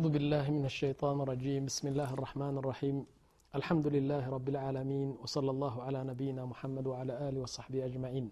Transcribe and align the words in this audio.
أعوذ 0.00 0.08
بالله 0.08 0.50
من 0.50 0.64
الشيطان 0.64 1.20
الرجيم 1.20 1.62
بسم 1.66 1.88
الله 1.88 2.10
الرحمن 2.14 2.58
الرحيم 2.58 2.96
الحمد 3.54 3.86
لله 3.86 4.22
رب 4.28 4.48
العالمين 4.48 5.08
وصلى 5.22 5.50
الله 5.50 5.74
على 5.82 6.00
نبينا 6.04 6.42
محمد 6.44 6.86
وعلى 6.86 7.12
آله 7.28 7.40
وصحبه 7.40 7.84
أجمعين 7.84 8.26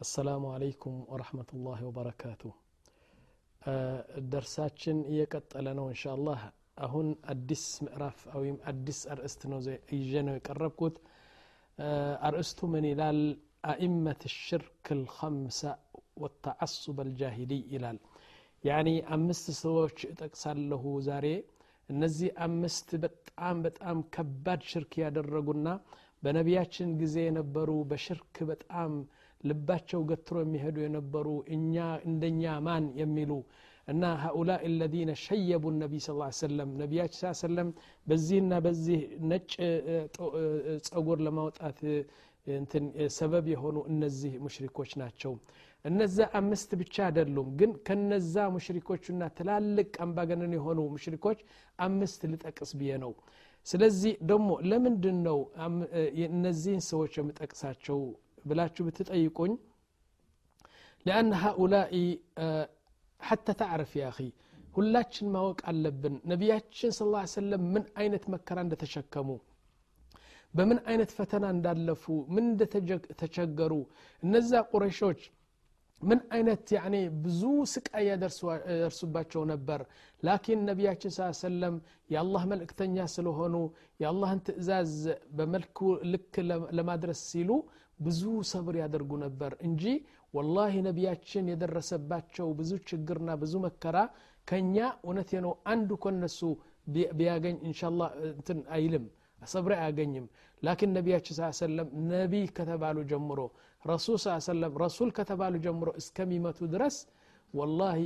السلام 0.00 0.42
عليكم 0.46 0.92
ورحمة 1.08 1.48
الله 1.54 1.78
وبركاته 1.88 2.50
درساتشن 4.32 4.98
እየቀጠለ 5.12 5.66
ነው 5.78 5.86
እንሻ 5.92 6.04
አላህ 6.16 6.40
አሁን 6.86 7.06
አዲስ 7.32 7.64
ምዕራፍ 7.84 8.18
ወይም 8.40 8.56
አዲስ 8.70 8.98
አርእስት 9.12 9.40
ነው 9.52 9.58
ይዤ 9.98 10.12
ነው 10.28 10.34
የቀረብኩት 10.38 10.96
አርእስቱ 12.28 12.60
ምን 12.74 12.84
ይላል 12.92 13.20
አኢመት 13.72 14.22
ሽርክ 14.42 14.86
ልከምሰ 15.00 15.60
ወተዓሱብ 16.22 16.96
አልጃሂሊ 17.04 17.52
ይላል 17.74 17.98
ያኒ 18.63 18.87
አምስት 19.15 19.45
ሰዎች 19.59 19.97
እጠቅሳለሁ 20.09 20.83
ዛሬ። 21.07 21.27
እነዚህ 21.89 22.29
አምስት 22.45 22.89
በጣም 23.03 23.55
በጣም 23.65 23.97
ከባድ 24.15 24.61
ሽርክ 24.71 24.93
ያደረጉና 25.03 25.67
በነቢያችን 26.23 26.89
ጊዜ 27.01 27.15
የነበሩ 27.25 27.69
በሽርክ 27.89 28.37
በጣም 28.51 28.91
ልባቸው 29.43 30.01
ገትሮ 30.09 30.37
የሚሄዱ 30.43 30.77
የነበሩ 30.83 31.27
እኛ 31.55 31.75
እንደኛ 32.07 32.53
ማን 32.67 32.85
የሚሉ 33.01 33.31
እና 33.87 34.03
ሀኡላ 34.21 34.51
ለዚነ 34.73 35.11
ሸየቡ 35.23 35.71
ነቢ 35.77 35.93
ስ 36.01 36.11
ሰለም 36.39 36.69
ነቢያችን 36.81 37.19
ስ 37.21 37.41
ሰለም 37.43 37.69
በዚህና 38.07 38.53
በዚህ 38.65 39.01
ነጭ 39.31 39.51
ጸጉር 40.87 41.19
ለማውጣት 41.27 41.79
ሰበብ 43.17 43.45
የሆኑ 43.51 43.77
እነዚህ 43.91 44.33
ሙሽሪኮች 44.45 44.93
ናቸው። 45.01 45.33
እነዛ 45.84 46.18
አምስት 46.40 46.70
ብቻ 46.80 46.96
አይደሉም 47.06 47.48
ግን 47.60 47.70
ከነዛ 47.86 48.34
ሙሽሪኮችና 48.56 49.22
ትላልቅ 49.38 49.90
አምባገነን 50.06 50.54
የሆኑ 50.56 50.78
ሙሽሪኮች 50.94 51.40
አምስት 51.86 52.20
ልጠቅስ 52.32 52.72
ብዬ 52.80 52.90
ነው 53.04 53.12
ስለዚህ 53.66 54.12
ደግሞ 54.30 54.50
ለምንድን 54.70 55.18
ነው 55.28 55.38
እነዚህን 56.30 56.82
ሰዎች 56.90 57.14
የምጠቅሳቸው 57.20 58.00
ብላችሁ 58.50 58.84
ብትጠይቁኝ 58.88 59.54
لأن 61.06 61.30
هؤلاء 61.44 61.92
حتى 63.20 63.52
تعرف 63.62 63.90
يا 64.02 64.08
أخي 64.12 64.30
ሁላችን 64.76 65.26
ማወቅ 65.34 65.60
አለብን 65.70 66.14
ነቢያችን 66.30 66.90
ስ 66.96 67.06
ላ 67.12 67.22
ሰለም 67.32 67.62
ምን 67.74 67.84
አይነት 68.00 68.24
መከራ 68.34 68.58
እንደተሸከሙ 68.66 69.28
በምን 70.54 70.78
አይነት 70.90 71.10
ፈተና 71.16 71.44
እንዳለፉ 71.54 72.04
ምን 72.34 72.44
እንደተቸገሩ 72.50 73.72
እነዛ 74.22 74.60
ቁረሾች 74.72 75.20
ምን 76.03 76.19
አይነት 76.35 76.65
ያኔ 76.75 76.95
ብዙ 77.23 77.41
ስቃይ 77.73 78.05
ያደርሱባቸው 78.09 79.41
ነበር? 79.51 79.79
ላኪን 80.23 80.59
ነቢያችን 80.69 81.13
ስ 81.15 81.29
ሰለም 81.41 81.75
የአላህ 82.09 82.43
መልእክተኛ 82.51 83.05
ስለሆኑ 83.15 83.55
የአላህን 83.99 84.41
ትእዛዝ 84.47 84.93
በመልኩ 85.37 85.79
ልክ 86.13 86.35
ለማድረስ 86.79 87.21
ሲሉ 87.31 87.49
ብዙ 87.99 88.21
ሰብር 88.51 88.75
ያደርጉ 88.81 89.11
ነበር 89.25 89.51
እንጂ 89.67 89.83
ወላሂ 90.33 90.75
ነቢያችን 90.87 91.49
የደረሰባቸው 91.51 92.47
ብዙ 92.59 92.71
ችግርና 92.89 93.31
ብዙ 93.41 93.53
መከራ 93.65 93.97
ከኛ 94.47 94.75
እውነቴ 95.05 95.31
ነው 95.45 95.53
አንዱ 95.73 95.91
ኮነሱ 96.05 96.39
ቢያገኝ 97.17 97.57
እንሻላ 97.67 98.01
እንትን 98.29 98.61
አይልም 98.77 99.05
ሰብር 99.47 99.71
አያገኝም። 99.77 100.25
ላኪን 100.63 100.91
ነቢያችን 100.97 101.35
ስ 101.37 101.49
ሰለም 101.59 101.87
ነቢይ 102.11 102.45
ከተባሉ 102.57 102.97
ጀምሮ 103.09 103.39
ረሱል 103.85 104.17
ስ 104.19 104.35
ሰለም 104.47 104.73
ረሱል 104.83 105.09
ከተባሉ 105.17 105.53
ጀምሮ 105.65 105.89
እስከሚመቱ 106.01 106.59
ድረስ 106.73 106.95
ወላሂ 107.53 107.99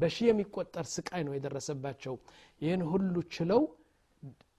በሺ 0.00 0.16
የሚቆጠር 0.28 0.86
ስቃይ 0.94 1.22
ነው 1.26 1.32
የደረሰባቸው። 1.36 2.14
ይህን 2.62 2.82
ሁሉ 2.92 3.14
ችለው 3.34 3.60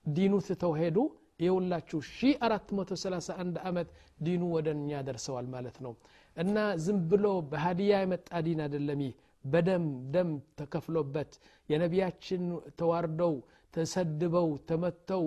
ዲኑ 0.06 0.34
ትተው 0.48 0.74
ሄዱ። 0.80 0.98
የውላችሁ 1.44 2.00
ሺ 2.10 2.32
አራት 2.46 2.68
መቶ 2.78 2.92
ሰላሳ 3.04 3.30
አንድ 3.42 3.56
አመት 3.70 3.88
ዲኑ 4.26 4.42
ወደ 4.56 4.68
እኛ 4.78 5.02
ደርሰዋል 5.08 5.48
ማለት 5.56 5.78
ነው። 5.86 5.94
እና 6.38 6.56
ዝም 6.84 7.00
ብሎ 7.12 7.26
በሀዲያ 7.52 7.94
የመጣ 8.04 8.30
ዲን 8.46 8.60
አደለም 8.66 9.02
ይህ። 9.06 9.14
በደም 9.46 9.86
ደም 10.14 10.30
ተከፍሎበት 10.60 11.32
የነቢያችን 11.70 12.44
ተዋርደው 12.80 13.34
ተሰድበው 13.74 14.50
ተመተው 14.70 15.24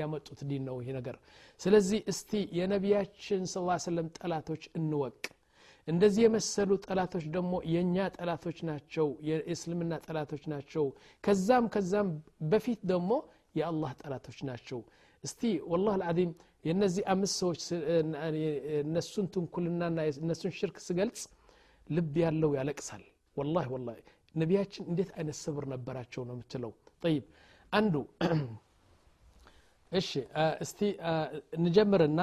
ያመጡት 0.00 0.40
ዲን 0.50 0.62
ነው 0.68 0.76
ይህ 0.80 0.90
ነገር። 0.98 1.16
ስለዚህ 1.60 2.00
እስቲ 2.12 2.30
የነቢያችን 2.58 3.42
ስ 3.46 3.56
ሰለም 3.86 4.08
ጠላቶች 4.18 4.64
እንወቅ። 4.78 5.18
እንደዚህ 5.88 6.22
የመሰሉ 6.24 6.70
ጠላቶች 6.86 7.24
ደግሞ 7.36 7.52
የእኛ 7.72 7.96
ጠላቶች 8.16 8.58
ናቸው 8.68 9.06
የእስልምና 9.28 9.92
ጠላቶች 10.04 10.42
ናቸው። 10.52 10.84
ከዛም 11.24 11.64
ከዛም 11.74 12.08
በፊት 12.50 12.80
ደግሞ 12.92 13.10
የአላህ 13.54 13.92
ጠላቶች 14.02 14.38
ናቸው። 14.50 14.80
እስቲ 15.24 15.42
ወላህ 15.72 15.94
ልዓዚም 16.00 16.30
የእነዚህ 16.64 17.04
አምስት 17.12 17.34
ሰዎች 17.42 17.60
እነሱን 18.82 19.26
ትንኩልናና 19.34 19.98
እነሱን 20.22 20.52
ሽርክ 20.58 20.76
ስገልጽ 20.86 21.22
ልብ 21.88 22.14
ያለው 22.24 22.50
ያለቅሳል። 22.58 23.02
ወላሂ 23.36 23.66
ወላሂ 23.74 23.98
ነቢያችን 24.34 24.84
እንዴት 24.90 25.10
አይነት 25.16 25.36
ስብር 25.40 25.64
ነበራቸው 25.72 26.22
ነው 26.28 26.34
የምትለው? 26.36 26.72
ጠይብ 27.02 27.24
አንዱ 27.73 27.95
እሺ 29.91 30.09
እስቲ 30.63 30.79
እንጀምርና 31.57 32.21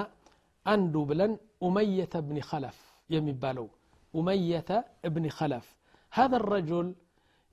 አንዱ 0.66 0.94
ብለን 1.10 1.32
ኡመየተ 1.66 2.14
እብኒ 2.22 2.38
ኸለፍ 2.50 2.78
የሚባለው 3.10 3.69
ኡመየተ 4.14 4.70
እብኒ 5.08 5.26
ኸለፍ 5.38 5.66
هذا 6.12 6.36
الرجل 6.42 6.86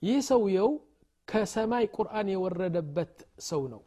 ይህ 0.02 0.18
ሰውየው 0.32 0.70
ከሰማይ 1.28 1.86
ቁርአን 1.96 2.28
የወረደበት 2.34 3.16
ሰው 3.50 3.62
ነው 3.74 3.82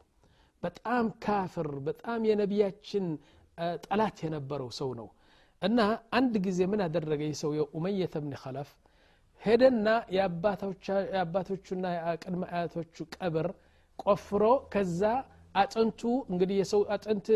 በጣም 0.62 1.04
ካፍር 1.24 1.68
በጣም 1.88 2.20
የነቢያችን 2.28 3.04
ጠላት 3.84 4.16
የነበረው 4.24 4.70
ሰው 4.78 4.90
ነው 5.00 5.08
እና 5.62 5.78
አንድ 6.18 6.34
ጊዜ 6.46 6.60
ምን 6.72 6.80
አደረገ 6.86 7.20
ይህ 7.28 7.36
ሰውየው 7.42 7.66
ኡመየተ 7.78 8.14
እብኒ 8.20 8.32
ኸለፍ 8.42 8.70
ሄደና 9.42 9.86
የአባቶቹና 10.16 11.84
የቅድመ 11.96 12.42
አያቶቹ 12.54 12.96
ቀብር 13.16 13.48
ቆፍሮ 14.03 14.43
ከዛ 14.73 15.01
አጥንቱ 15.55 16.01
እንግዲህ 16.31 16.55
የሰው 16.61 16.81
አጥንት 16.95 17.27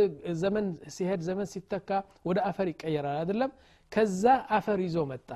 ዘመን 0.41 0.65
ሲሄድ 0.95 1.21
ዘመን 1.27 1.47
ሲተካ 1.53 1.89
ወደ 2.27 2.37
አፈር 2.49 2.67
ይቀየራል 2.71 3.17
አይደለም? 3.21 3.51
ከዛ 3.91 4.23
አፈር 4.57 4.79
ይዞ 4.85 4.97
መጣ። 5.11 5.29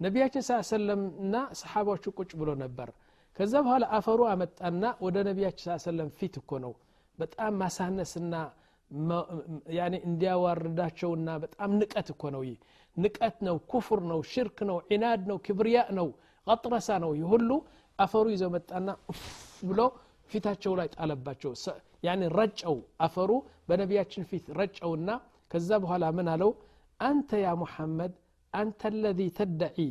ነቢያችን 0.00 0.42
ስ 0.42 0.60
ሰለም 0.70 1.02
እና 1.24 1.34
ሰሓባዎቹ 1.60 2.04
ቁጭ 2.18 2.30
ብሎ 2.40 2.50
ነበር። 2.62 2.88
ከዛ 3.36 3.52
በኋላ 3.64 3.84
አፈሩ 3.98 4.20
አመጣና 4.32 4.84
ወደ 5.04 5.16
ነቢያችን 5.28 5.64
ስ 5.66 5.86
ሰለም 5.86 6.08
ፊት 6.18 6.34
እኮ 6.40 6.50
ነው 6.64 6.72
በጣም 7.18 7.52
ማሳነስና 7.60 8.34
እንዲያዋርዳቸውና 10.04 11.28
በጣም 11.44 11.70
ንቀት 11.80 12.08
እኮ 12.14 12.22
ነው 12.34 12.42
ይህ። 12.48 12.58
ንቀት 12.96 13.36
ነው 13.46 13.56
ኩፍር 13.70 14.00
ነው 14.10 14.20
ሽርክ 14.32 14.58
ነው 14.68 14.76
ዒናድ 14.88 15.22
ነው 15.30 15.38
ክብርያ 15.46 15.78
ነው 15.98 16.08
ቀጥረሳ 16.46 16.88
ነው 17.04 17.10
ይህ 17.18 17.26
ሁሉ 17.32 17.50
አፈሩ 17.98 18.26
ይዘው 18.34 18.50
መጣና 18.54 18.88
ብሎ 19.62 19.80
ፊታቸው 20.32 20.72
ላይ 20.80 20.88
ጣለባቸው። 20.96 21.52
ረጨው 22.38 22.76
አፈሩ 23.06 23.30
በነቢያችን 23.68 24.26
ፊት 24.30 24.46
ረጨውና 24.60 25.10
ከዛ 25.52 25.70
በኋላ 25.84 26.04
ምን 26.18 26.28
አለው? 26.34 26.50
አንተ 27.00 27.30
ያ 27.46 27.48
ሙሐመድ 27.62 28.12
አንተ 28.60 28.80
الذي 28.94 29.28
تدعي 29.38 29.90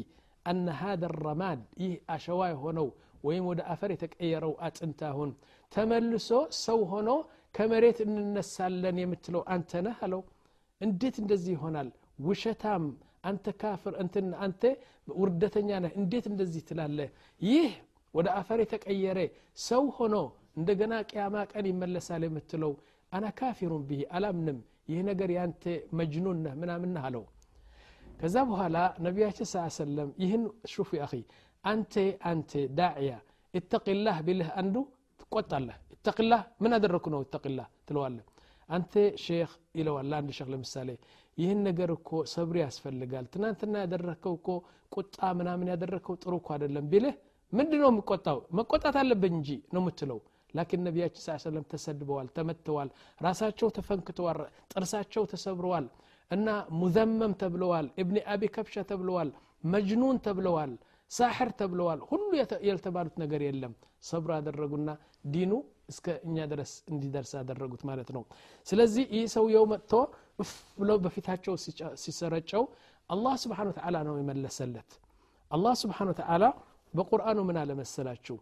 أن 0.49 0.65
هذا 0.83 1.05
الرماد 1.11 1.61
إيه 1.81 1.95
أشواي 2.15 2.53
هونو 2.61 2.87
ويم 3.25 3.45
ودا 3.49 3.63
أفر 3.73 3.89
يتكيرو 3.95 4.53
أتنتا 4.67 5.09
هون 5.17 5.29
تملسو 5.73 6.39
سو 6.65 6.79
هونو 6.91 7.17
كمريت 7.55 7.97
إن 8.05 8.15
الناس 8.25 8.55
لن 8.83 8.97
يمتلو 9.03 9.41
أنت 9.55 9.71
نهلو 9.85 10.21
انديت 10.85 11.15
ندزي 11.23 11.55
هونال 11.61 11.87
وشتام 12.27 12.83
أنت 13.29 13.45
كافر 13.61 13.93
أنت 14.01 14.15
أنت 14.45 14.63
وردتنيانا 15.19 15.89
انديت 15.99 16.25
ندزي 16.33 16.61
تلال 16.69 16.99
يه 17.51 17.71
ወደ 18.14 18.28
አፈር 18.38 18.58
የተቀየረ 18.62 19.18
ሰው 19.68 19.84
ሆኖ 19.96 20.14
እንደገና 20.58 20.94
ቅያማ 21.10 21.36
ቀን 21.52 21.66
ይመለሳል 21.70 22.22
የምትለው 22.26 22.72
አና 23.12 23.26
ካፊሩን 23.38 23.82
ብሂ 23.88 24.00
አላምንም 24.16 24.58
ይህ 24.90 25.00
ነገር 25.10 25.30
ያንተ 25.36 25.64
መጅኑን 25.98 26.38
ነህ 26.44 26.54
ምናምን 26.62 26.94
አለው 27.02 27.24
ከዛ 28.20 28.36
በኋላ 28.50 28.76
ነቢያችን 29.06 29.48
ስ 29.50 29.64
ሰለም 29.78 30.08
ይህን 30.22 30.44
ሹፉ 30.72 30.90
አኺ 31.04 31.12
አንተ 31.64 31.94
አንተ 32.30 32.52
ዳዕያ 32.78 33.12
እተቂላህ 33.54 34.16
ቢልህ 34.26 34.48
አንዱ 34.60 34.76
ትቆጣለህ 35.20 35.76
እተቂላህ 35.96 36.42
ምን 36.64 36.72
አደረግኩ 36.76 37.06
ነው 37.14 37.20
እተቂላህ 37.26 37.66
ትለዋለህ 37.88 38.24
አንተ 38.68 38.92
ሼክ 39.24 39.50
ይለዋል 39.78 40.06
ለአንድ 40.10 40.30
ሼክ 40.38 40.48
ለምሳሌ 40.54 40.90
ይህን 41.38 41.60
ነገር 41.68 41.90
እኮ 41.96 42.10
ሰብሪ 42.32 42.56
ያስፈልጋል 42.64 43.26
ትናንትና 43.34 43.74
ያደረግከው 43.84 44.34
እኮ 44.38 44.48
ቁጣ 44.92 45.18
ምናምን 45.40 45.70
ያደረግከው 45.72 46.16
ጥሩ 46.22 46.34
እኮ 46.40 46.48
አይደለም 46.56 46.86
ቢልህ 46.92 47.16
ምንድ 47.52 47.72
ነው 47.82 47.88
የሚቆጣው 47.90 48.38
መቆጣት 48.58 48.96
አለብኝ 49.02 49.34
እንጂ 49.38 49.50
ነው 49.74 49.80
የምትለው 49.82 50.18
ላኪን 50.54 50.82
ነቢያችን 50.86 51.22
ስ 51.24 51.36
ሰለም 51.44 51.64
ተሰድበዋል 51.72 52.28
ተመትተዋል 52.36 52.88
ራሳቸው 53.20 53.68
ተፈንክተዋል 53.78 54.38
ጥርሳቸው 54.72 55.24
ተሰብረዋል 55.32 55.86
እና 56.30 56.48
ሙዘመም 56.80 57.32
ተብለዋል 57.42 57.86
እብኒ 58.02 58.18
አቢ 58.34 58.42
ከብሻ 58.54 58.84
ተብለዋል 58.90 59.30
መጅኑን 59.72 60.16
ተብለዋል 60.26 60.72
ሳሕር 61.10 61.50
ተብለዋል 61.60 62.00
ሁሉ 62.10 62.30
ያልተባሉት 62.68 63.14
ነገር 63.22 63.42
የለም 63.46 63.74
ሰብር 64.08 64.30
አደረጉና 64.38 64.90
ዲኑ 65.34 65.52
እስከ 65.92 66.06
እኛ 66.26 66.36
ድረስ 66.52 66.72
እንዲደርስ 66.92 67.32
አደረጉት 67.40 67.82
ማለት 67.90 68.08
ነው 68.16 68.22
ስለዚህ 68.66 69.04
ይህ 69.16 69.24
ሰውየው 69.36 69.64
መጥቶ 69.72 69.92
እፍ 70.42 70.50
ብሎ 70.80 70.90
በፊታቸው 71.04 71.54
ሲሰረጨው 72.02 72.64
አላህ 73.10 73.34
ስብሓን 73.44 73.70
ተዓላ 73.78 73.96
ነው 74.08 74.16
የመለሰለት 74.20 74.90
አላህ 75.50 75.74
ስብሓን 75.82 76.10
ተዓላ 76.20 76.44
በቁርአኑ 76.96 77.38
ምን 77.48 77.56
አለ 77.62 77.70
መሰላችሁ 77.82 78.38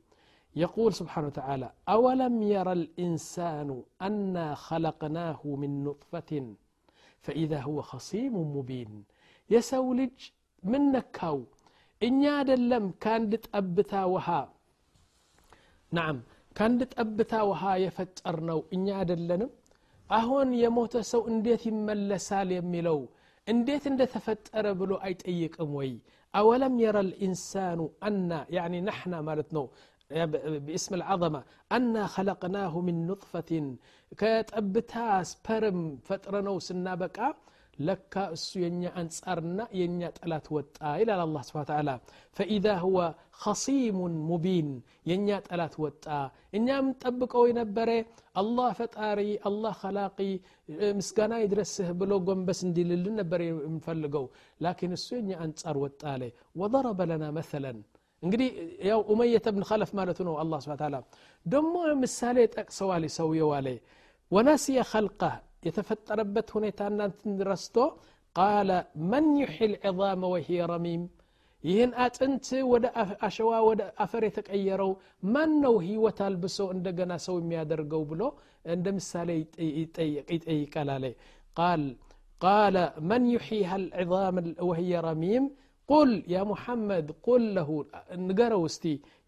يقول 0.57 0.91
سبحانه 1.01 1.27
وتعالى 1.31 1.69
أولم 1.95 2.35
يرى 2.55 2.73
الإنسان 2.81 3.69
أنا 4.09 4.47
خلقناه 4.69 5.41
من 5.63 5.71
نطفة 5.87 6.31
فإذا 7.25 7.59
هو 7.69 7.79
خصيم 7.93 8.35
مبين 8.57 8.91
يسولج 9.51 10.17
من 10.63 10.83
نكاو 10.95 11.39
እኛ 12.01 12.23
አደለም 12.41 12.85
ከአንድ 13.03 13.33
ጠብታ 13.47 13.93
ውሃ 14.15 14.27
ናም 15.93 16.17
ከአንድ 16.57 16.81
ጠብታ 16.95 17.33
ውሃ 17.51 17.63
የፈጠር 17.85 18.37
ነው 18.51 18.59
እኛ 18.77 18.87
አደለንም 19.03 19.51
አሁን 20.11 20.49
የሞተ 20.63 20.95
ሰው 21.13 21.23
እንዴት 21.33 21.63
ይመለሳል 21.71 22.51
የሚለው 22.57 22.99
እንዴት 23.47 23.85
እንደተፈጠረ 23.93 24.67
ብሎ 24.81 24.93
አይጠይቅም 25.07 25.71
ወይ 25.79 25.91
አወለም 26.35 26.75
የረ 26.85 26.97
ልኢንሳኑ 27.11 27.81
አና 28.09 28.31
ያኒ 28.59 28.75
ናሕና 28.89 29.15
ማለት 29.31 29.51
ነው 29.59 29.67
باسم 30.67 30.93
العظمة 31.01 31.41
أنا 31.77 32.03
خلقناه 32.17 32.75
من 32.87 32.97
نطفة 33.11 33.51
كتبتا 34.21 35.07
سبرم 35.31 35.79
فترنو 36.07 36.57
سنا 36.69 36.93
بقى 37.03 37.29
لك 37.90 38.14
السيني 38.36 38.88
عن 38.96 39.06
سارنا 39.20 39.66
يني 39.80 40.06
على 40.24 40.38
توتا 40.48 40.90
إلى 41.02 41.24
الله 41.26 41.42
سبحانه 41.48 41.66
وتعالى 41.68 41.96
فإذا 42.38 42.74
هو 42.86 42.98
خصيم 43.44 43.98
مبين 44.32 44.68
يني 45.10 45.34
على 45.52 45.66
توتا 45.76 46.20
إن 46.56 46.68
يوم 46.74 46.88
تبقى 47.04 47.40
وينبره 47.44 48.06
الله 48.42 48.70
فتاري 48.80 49.32
الله 49.50 49.72
خلاقي 49.84 50.32
مسكنا 50.98 51.36
يدرسه 51.44 51.88
بلوغم 52.00 52.40
بس 52.48 52.60
ندي 52.66 52.84
للنبري 52.90 53.50
مفلقو 53.76 54.26
لكن 54.66 54.90
السيني 54.98 55.34
عن 55.42 55.50
سار 55.62 55.78
وتا 55.84 56.14
وضرب 56.60 57.00
لنا 57.12 57.28
مثلا 57.40 57.72
انقدي 58.24 58.48
يا 58.90 58.98
أمية 59.12 59.46
بن 59.56 59.64
خلف 59.72 59.90
ما 59.96 60.04
الله 60.44 60.60
سبحانه 60.60 60.80
وتعالى 60.80 61.00
دموع 61.46 61.88
مثالي 61.94 62.48
تكسوالي 62.48 63.08
سوي 63.08 63.42
والي 63.42 63.78
ونسي 64.32 64.84
خلقه 64.84 65.34
የተፈጠረበት 65.64 66.50
ሁኔታ 66.58 66.80
እናንትን 66.92 67.34
ረስቶ 67.50 67.76
ቃለ 68.36 68.72
መን 69.12 69.28
ዩሕል 69.42 69.74
ዒዛመ 69.88 70.22
ወሂየ 70.34 70.68
ረሚም 70.72 71.02
ይህን 71.64 71.92
አጥንት 72.04 72.48
ወደ 72.72 72.86
አሸዋ 73.28 73.52
ወደ 73.70 73.82
አፈር 74.04 74.24
የተቀየረው 74.28 74.92
ማን 75.34 75.52
ነው 75.66 75.76
ህይወት 75.88 76.20
አልብሶ 76.28 76.60
እንደገና 76.76 77.14
ሰው 77.26 77.36
የሚያደርገው 77.42 78.04
ብሎ 78.12 78.22
እንደ 78.76 78.88
ምሳሌ 79.00 79.30
ይጠይቃል 80.32 80.92
አለ 80.96 81.06
ቃል 81.60 81.84
قال 82.42 82.76
من 83.12 83.22
يحييها 83.28 83.76
العظام 83.76 84.36
وهي 84.70 84.92
رميم 85.10 85.44
قل 85.90 86.10
يا 86.36 86.44
محمد 86.52 87.06
قل 87.28 87.44
له 87.58 87.70
نقروا 88.28 88.68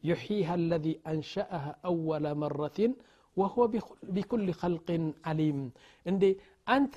يحييها 0.03 0.56
الذي 0.56 0.94
أنشأها 1.13 1.71
أول 1.86 2.25
مرة 2.36 2.79
ወህወ 3.38 3.63
ቢኩል 4.15 4.44
ኸልቅን 4.59 5.06
አሊም 5.30 5.59
እንዴ 6.06 6.24
አንተ 6.68 6.95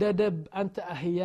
ደደብ 0.00 0.38
አንተ 0.60 0.76
አህያ 0.94 1.20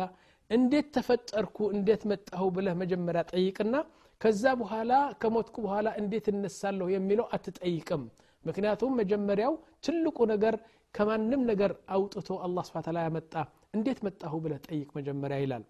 እንዴት 0.50 0.86
ተፈጠርኩ 0.96 1.58
እንዴት 1.76 2.02
መጣሁ 2.10 2.44
ብለህ 2.56 2.74
መጀመሪያ 2.82 3.22
ጠይቅና 3.32 3.74
ከዛ 4.20 4.44
በኋላ 4.60 4.92
ከሞትኩ 5.22 5.56
በኋላ 5.66 5.88
እንዴት 6.00 6.26
እነሳለሁ 6.32 6.86
የሚለው 6.94 7.26
አትጠይቅም 7.36 8.02
ምክንያቱም 8.44 8.92
መጀመሪያው 9.00 9.54
ትልቁ 9.86 10.18
ነገር 10.32 10.54
ከማንም 10.94 11.42
ነገር 11.50 11.72
አውጥቶ 11.96 12.28
አላ 12.46 12.64
ስብን 12.68 12.98
ያመጣ 13.06 13.34
እንዴት 13.76 13.98
መጣሁ 14.06 14.34
ብለህ 14.44 14.60
ጠይቅ 14.68 14.88
መጀመሪያ 14.98 15.38
ይላል 15.44 15.64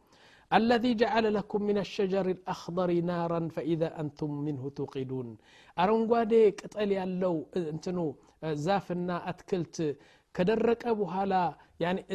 الذي 0.52 0.92
جعل 1.02 1.26
لكم 1.38 1.62
من 1.70 1.78
الشجر 1.86 2.26
الأخضر 2.36 2.90
نارا 3.12 3.42
فإذا 3.56 3.90
أنتم 4.02 4.32
منه 4.48 4.64
توقدون 4.80 5.28
አረንጓዴ 5.78 6.32
ቅጠል 6.60 6.90
ያለው 7.00 7.36
እንትኑ 7.72 7.98
ዛፍና 8.66 9.10
አትክልት 9.30 9.76
ከደረቀ 10.36 10.84
በኋላ 11.00 11.34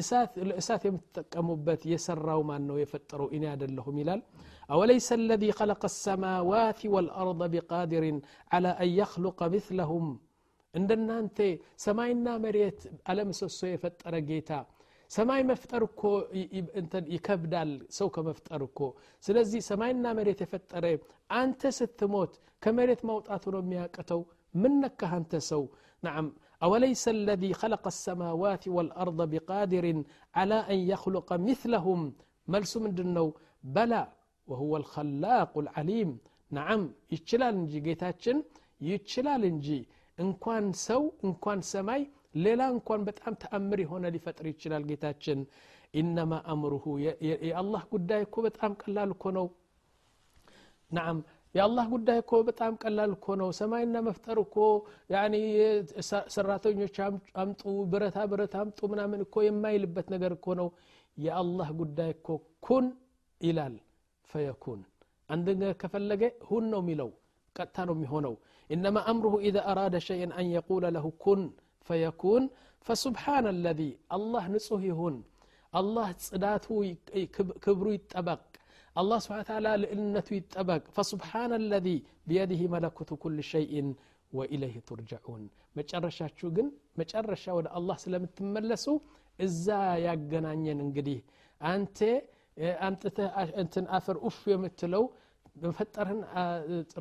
እሳት 0.01 0.33
ለእሳት 0.49 0.83
የምትጠቀሙበት 0.89 1.83
የሰራው 1.93 2.41
ማን 2.51 2.63
ነው 2.71 2.77
የፈጠረው 2.83 3.29
እኔ 3.37 3.45
አይደለሁም 3.53 3.99
ይላል 4.03 4.23
أوليس 4.71 5.09
الذي 5.23 5.51
خلق 5.61 5.83
السماوات 5.93 6.81
والأرض 6.95 7.41
بقادر 7.55 8.05
على 8.53 8.71
أن 8.83 8.89
يخلق 9.01 9.39
مثلهم 9.55 10.05
እንደናንተ 10.75 11.39
ሰማይና 11.85 12.27
መሬት 12.45 12.81
አለምሰሶ 13.11 13.59
የፈጠረ 13.71 14.15
ጌታ 14.29 14.51
ሰማይ 15.11 15.43
መፍጠር 15.51 15.83
እኮ 15.91 16.03
ይከብዳል 17.15 17.71
ሰው 17.99 18.09
ከመፍጠር 18.17 18.63
እኮ 18.69 18.81
ስለዚህ 19.27 19.61
ሰማይና 19.71 20.07
መሬት 20.19 20.41
የፈጠረ 20.45 20.85
አንተ 21.41 21.73
ስትሞት 21.79 22.35
ከመሬት 22.65 23.01
ማውጣቱ 23.11 23.45
ነው 23.55 23.63
የሚያቅተው 23.65 24.23
ምን 24.63 24.75
ነካህ 24.85 25.13
አንተ 25.21 25.35
ሰው 25.53 25.65
نعم 26.07 26.27
أوليس 26.63 27.05
الذي 27.09 27.51
خلق 27.63 27.85
السماوات 27.95 28.65
والأرض 28.69 29.21
بقادر 29.33 29.85
على 30.39 30.59
أن 30.73 30.79
يخلق 30.93 31.29
مثلهم 31.49 32.01
ملس 32.53 32.73
من 32.83 32.93
دنو 32.99 33.27
بلى 33.77 34.03
وهو 34.49 34.73
الخلاق 34.77 35.53
العليم 35.65 36.11
نعم 36.59 36.81
يتشلال 37.15 37.55
نجي 37.63 37.81
جيتاتشن 37.87 38.39
يتشلال 38.91 39.43
نجي 39.57 39.81
እንኳን 40.25 40.65
ሰው 40.87 41.03
እንኳን 41.27 41.59
ሰማይ 41.73 42.03
ሌላ 42.36 42.62
እንኳን 42.74 43.02
በጣም 43.10 43.34
ተአምር 43.42 43.80
የሆነ 43.84 44.06
ሊፈጥር 44.16 44.46
ይችላል 44.52 44.84
ጌታችን 44.90 45.40
ኢነማ 45.94 46.34
አምሩሁ 46.54 46.86
የአላህ 47.44 47.84
ጉዳይ 47.94 48.22
እኮ 48.28 48.36
በጣም 48.48 48.72
ቀላል 48.82 49.12
እኮ 49.16 49.26
ነው 49.38 49.48
ናም 50.92 51.18
የአላህ 51.56 51.86
ጉዳይ 51.94 52.18
እኮ 52.24 52.34
በጣም 52.48 52.74
ቀላል 52.82 53.12
እኮ 53.18 53.36
ነው 53.42 53.50
ሰማይና 53.60 53.98
መፍጠር 54.08 54.38
እኮ 54.44 54.58
ሰራተኞች 56.36 56.98
አምጡ 57.42 57.62
ብረታ 57.92 58.18
ብረት 58.32 58.56
አምጡ 58.62 58.80
ምናምን 58.94 59.22
እኮ 59.26 59.44
የማይልበት 59.46 60.10
ነገር 60.16 60.34
እኮ 60.38 60.56
ነው 60.62 60.68
የአላህ 61.18 61.70
ጉዳይ 61.82 62.10
እኮ 62.18 62.28
ኩን 62.68 62.88
ይላል 63.42 63.76
ፈየኩን 64.30 64.82
አንድ 65.30 65.48
ከፈለገ 65.82 66.24
ሁን 66.50 66.66
ነው 66.74 66.82
የሚለው 66.84 67.10
ቀጥታ 67.56 67.86
ነው 67.90 67.96
የሚሆነው 67.98 68.34
ኢነማ 68.70 68.98
አምሩሁ 69.12 69.36
ኢዛ 69.48 69.58
አራደ 69.72 69.96
ሸይን 70.08 70.32
አን 70.38 70.48
የቁለ 70.54 70.86
ለሁ 70.96 71.08
ኩን 71.24 71.42
فيكون 71.88 72.44
فسبحان 72.86 73.46
الذي 73.56 73.92
الله 74.18 74.44
نصه 74.56 74.84
هون 75.00 75.16
الله 75.80 76.08
صداته 76.30 76.78
كبرو 77.64 77.92
يتبق. 77.98 78.42
الله 79.02 79.18
سبحانه 79.24 79.44
وتعالى 79.46 79.72
لإنته 79.84 80.34
يتبق. 80.40 80.84
فسبحان 80.96 81.52
الذي 81.64 81.98
بيده 82.30 82.62
ملكوت 82.74 83.10
كل 83.24 83.38
شيء 83.54 83.74
وإليه 84.38 84.76
ترجعون. 84.90 85.44
ما 85.76 85.82
تشرشا 85.88 86.28
تشوغن 86.36 86.68
ما 86.98 87.04
تشرشا 87.04 87.52
ولا 87.58 87.78
الله 87.78 87.96
سلام 88.06 88.24
تملسو 88.38 88.94
إزا 89.46 89.82
يقنان 90.08 90.60
ينقديه 90.70 91.22
أنت 91.74 92.00
أنت 92.88 93.04
أنت 93.62 93.76
أفر 93.98 94.16
أف 94.28 94.40
يوم 94.52 94.64
በፈጠርህን 95.57 96.21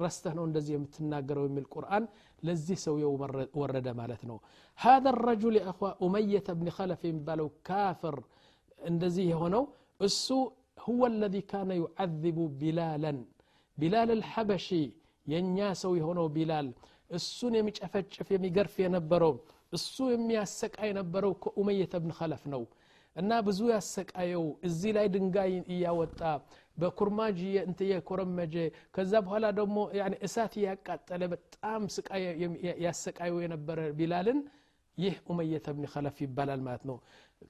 ረስተህ 0.03 0.33
ነው 0.37 0.43
እንደዚህ 0.49 0.73
የምትናገረው 0.75 1.45
የሚል 1.47 1.65
ቁርአን 1.75 2.05
ለዚህ 2.43 2.77
ሰውየው 2.85 3.13
ወረደ 3.61 3.87
ማለት 4.01 4.21
ነው 4.29 4.37
هذا 4.79 5.09
الرجل 5.15 5.53
يا 5.59 5.65
اخوة 5.71 5.89
أمية 6.05 6.47
بن 6.59 6.67
خلف 6.77 7.01
የሚባለው 7.09 7.47
ካፍር 7.69 8.15
እንደዚህ 8.91 9.25
የሆነው 9.33 9.63
እሱ 9.99 10.27
هو 10.87 11.01
الذي 11.13 11.41
كان 11.53 11.69
يعذب 11.81 12.37
بلالا 12.61 13.13
بلال 13.77 14.09
الحبشي 14.19 14.85
የኛ 15.25 15.57
ሰው 15.81 15.91
የሆነው 15.99 16.27
ቢላል 16.35 16.67
እሱን 17.17 17.53
የሚጨፈጭፍ 17.57 18.27
የሚገርፍ 18.35 18.75
የነበረው 18.83 19.33
እሱ 19.77 19.95
የሚያሰቃ 20.13 20.77
የነበረው 20.89 21.33
ከኡመየተ 21.43 21.93
ብን 22.03 22.11
ኸለፍ 22.19 22.43
ነው 22.53 22.61
እና 23.16 23.32
ብዙ 23.46 23.60
ያሰቃየው 23.72 24.44
እዚህ 24.68 24.92
ላይ 24.96 25.06
ድንጋይ 25.14 25.52
እያወጣ 25.74 26.20
በኩርማጅ 26.78 27.38
የኮረመጀ 27.90 28.54
ከዛ 28.96 29.12
በኋላ 29.26 29.46
ደግሞ 29.58 29.76
እሳት 30.26 30.54
እያቃጠለ 30.60 31.22
በጣም 31.34 31.82
ስቃይ 31.96 32.24
ያሰቃየው 32.84 33.38
የነበረ 33.44 33.80
ቢላልን 33.98 34.40
ይህ 34.98 35.14
ኡመየተ 35.28 35.66
ብን 35.76 35.86
ኸለፍ 35.92 36.16
ይባላል 36.24 36.60
ማለት 36.66 36.82
ነው። 36.90 36.96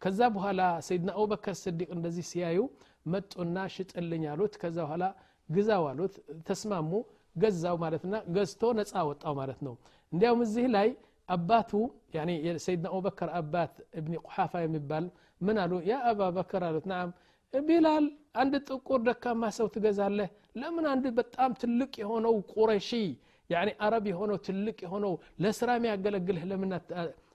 ከዛ 0.02 0.20
በኋላ 0.34 0.60
ሰይድና 0.86 1.10
አቡበከር 1.16 1.56
ስዲቅ 1.62 1.88
እንደዚህ 1.96 2.24
ሲያዩ 2.30 2.60
መጡና 3.06 3.56
ሽጥልኝ 3.74 4.24
አሉት። 4.32 4.54
ከዛ 4.62 4.76
በኋላ 4.86 5.04
ግዛው 5.48 5.84
አሉት። 5.90 6.14
ተስማሙ። 6.48 6.92
ገዛው 7.36 7.76
ማለትና 7.82 8.16
ገዝቶ 8.34 8.62
ነፃ 8.78 8.92
ወጣው 9.08 9.34
ማለት 9.38 9.60
ነው። 9.66 9.74
እንዲያውም 10.12 10.42
እዚህ 10.46 10.66
ላይ 10.74 10.88
አባቱ 11.28 11.70
የሰይድና 12.46 12.86
አቡበከር 12.90 13.30
አባት 13.38 13.74
እብኒ 13.98 14.14
ቁሓፋ 14.26 14.52
የሚባል 14.64 15.04
ምን 15.44 15.56
አሉ? 15.62 15.72
ያ 15.86 15.94
አባ 16.10 16.20
በከር 16.36 16.62
አሉት። 16.68 16.86
ናም 16.92 17.08
ቢላል 17.52 18.04
አንድ 18.34 18.54
ጥቁር 18.68 19.00
ደካማ 19.06 19.42
ሰው 19.58 19.66
ትገዛለህ? 19.74 20.28
ለምን 20.56 20.84
አንድ 20.92 21.04
በጣም 21.18 21.50
ትልቅ 21.60 21.92
የሆነው 22.02 22.34
ቁረሺ 22.52 22.90
ያኒ 23.50 23.70
አረብ 23.84 24.04
የሆነው 24.10 24.38
ትልቅ 24.46 24.76
የሆነው 24.84 25.12
ለስራ 25.42 25.70
የሚያገለግልህ 25.78 26.42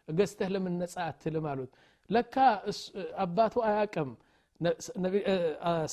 ገዝተህ 0.10 0.50
ለምን 0.54 0.74
ነጻ 0.82 0.96
አትልም? 1.08 1.46
አሉት። 1.52 1.72
ለካ 2.10 2.36
አባቱ 3.24 3.56
አያቅም 3.68 4.12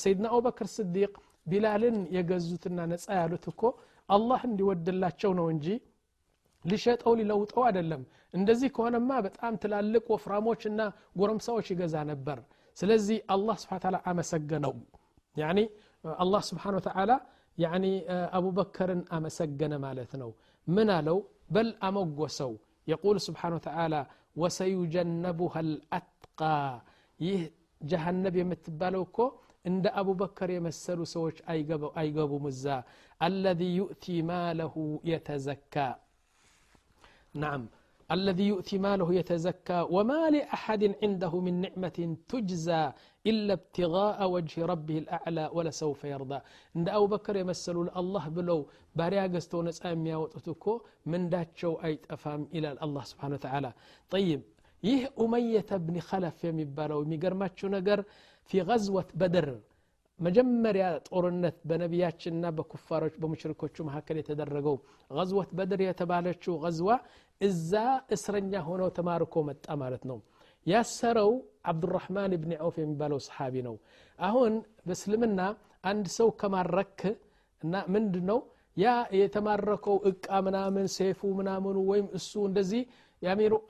ሰይድና 0.01 0.25
አቡበክር 0.31 0.67
ስዲቅ 0.75 1.11
ቢላልን 1.47 1.97
የገዙትና 2.15 2.79
ነጻ 2.91 3.05
ያሉት 3.19 3.45
እኮ 3.51 3.61
አላህ 4.09 4.41
እንዲወድላቸው 4.49 5.31
ነው 5.39 5.47
እንጂ 5.53 5.67
ሊሸጠው 6.66 7.12
ሊለውጠው 7.20 7.62
አይደለም 7.68 8.02
እንደዚህ 8.34 8.68
ከሆነማ 8.76 9.12
በጣም 9.26 9.54
ትላልቅ 9.62 10.04
ወፍራሞች 10.14 10.62
እና 10.70 10.80
ጎረምሳዎች 11.20 11.66
ይገዛ 11.72 11.96
ነበር 12.10 12.38
ስለዚህ 12.76 13.18
አላህ 13.34 13.56
ስብሓን 13.62 13.80
ታላ 13.84 13.96
አመሰገነው 14.10 14.74
ያኒ 15.36 15.58
አላህ 16.22 16.42
ስብሓን 16.50 16.76
ወተዓላ 16.78 17.12
ያኒ 17.58 17.86
አቡበከርን 18.36 19.02
አመሰገነ 19.16 19.74
ማለት 19.86 20.12
ነው 20.22 20.30
ምን 20.66 20.88
አለው 20.96 21.18
በል 21.54 21.70
አመጎሰው 21.88 22.52
የቁል 22.86 23.16
ስብሓን 23.26 23.54
ወተዓላ 23.58 23.94
ወሰዩጀነቡሃ 24.42 25.54
ልአትቃ 25.68 26.40
ይህ 27.20 27.40
ጀሃነብ 27.80 28.34
የምትባለው 28.40 29.02
እኮ 29.08 29.18
እንደ 29.64 29.86
አቡበከር 30.00 30.50
የመሰሉ 30.54 31.00
ሰዎች 31.14 31.36
አይገቡም 32.00 32.46
እዛ 32.52 32.64
አለዚ 33.20 33.60
ዩእቲ 33.78 34.04
ማለሁ 34.30 34.74
የተዘካ 35.10 35.74
نعم. 37.45 37.63
الذي 38.11 38.47
يؤتي 38.47 38.77
ماله 38.77 39.09
يتزكى 39.19 39.79
وما 39.95 40.29
لأحد 40.35 40.81
عنده 41.03 41.33
من 41.45 41.53
نعمة 41.65 42.17
تجزى 42.31 42.83
إلا 43.29 43.53
ابتغاء 43.59 44.17
وجه 44.33 44.65
ربه 44.71 44.97
الأعلى 45.03 45.45
ولسوف 45.55 46.03
يرضى. 46.13 46.39
عند 46.75 46.87
أبو 46.89 47.07
بكر 47.07 47.35
يمثلوا 47.35 47.99
الله 47.99 48.23
بلو 48.35 48.59
باريا 48.95 49.25
قستو 49.33 49.59
نسأم 49.67 50.07
يا 50.07 50.15
وتتكو 50.21 50.73
من 51.11 51.21
داتشو 51.33 51.73
أي 51.85 51.93
أفهم 52.15 52.41
إلى 52.55 52.67
الله 52.85 53.03
سبحانه 53.11 53.35
وتعالى. 53.37 53.71
طيب 54.13 54.41
يه 54.83 55.03
أمية 55.23 55.69
بن 55.71 55.95
خلف 56.09 56.37
يمبالو 56.43 56.99
ميقرماتشو 57.11 57.67
نقر 57.75 57.99
في 58.49 58.57
غزوة 58.69 59.07
بدر. 59.21 59.47
መጀመሪያ 60.19 60.85
ጦርነት 61.09 61.57
በነቢያችንና 61.69 62.45
በኩፋሮች 62.57 63.15
በሙሽሪኮቹ 63.21 63.75
መካከል 63.89 64.17
የተደረገው 64.19 64.77
غዝወት 65.11 65.49
በድር 65.57 65.81
የተባለችው 65.85 66.53
غዝዋ 66.63 66.89
እዛ 67.41 67.73
እስረኛ 68.15 68.53
ሆነው 68.67 68.89
ተማርኮ 68.97 69.43
መጣ 69.49 69.75
ማለት 69.81 70.03
ነው። 70.11 70.19
ያሰረው 70.65 71.31
አብዱራህማን 71.71 72.33
ብን 72.41 72.51
ዐውፍ 72.57 72.75
የሚባለው 72.81 73.19
ሰሓቢ 73.27 73.55
ነው። 73.67 73.75
አሁን 74.19 74.53
በእስልምና 74.87 75.41
አንድ 75.83 76.05
ሰው 76.17 76.29
ከማረክ 76.41 76.99
እና 77.61 77.75
ምንድ 77.93 78.15
ነው 78.29 78.39
ያ 78.77 78.87
የተማረከው 79.19 79.95
እቃ 80.09 80.27
ምናምን 80.47 80.85
ሴፉ 80.95 81.29
ምናምኑ 81.37 81.77
ወይም 81.91 82.07
እሱ 82.17 82.33
እንደዚህ 82.49 82.81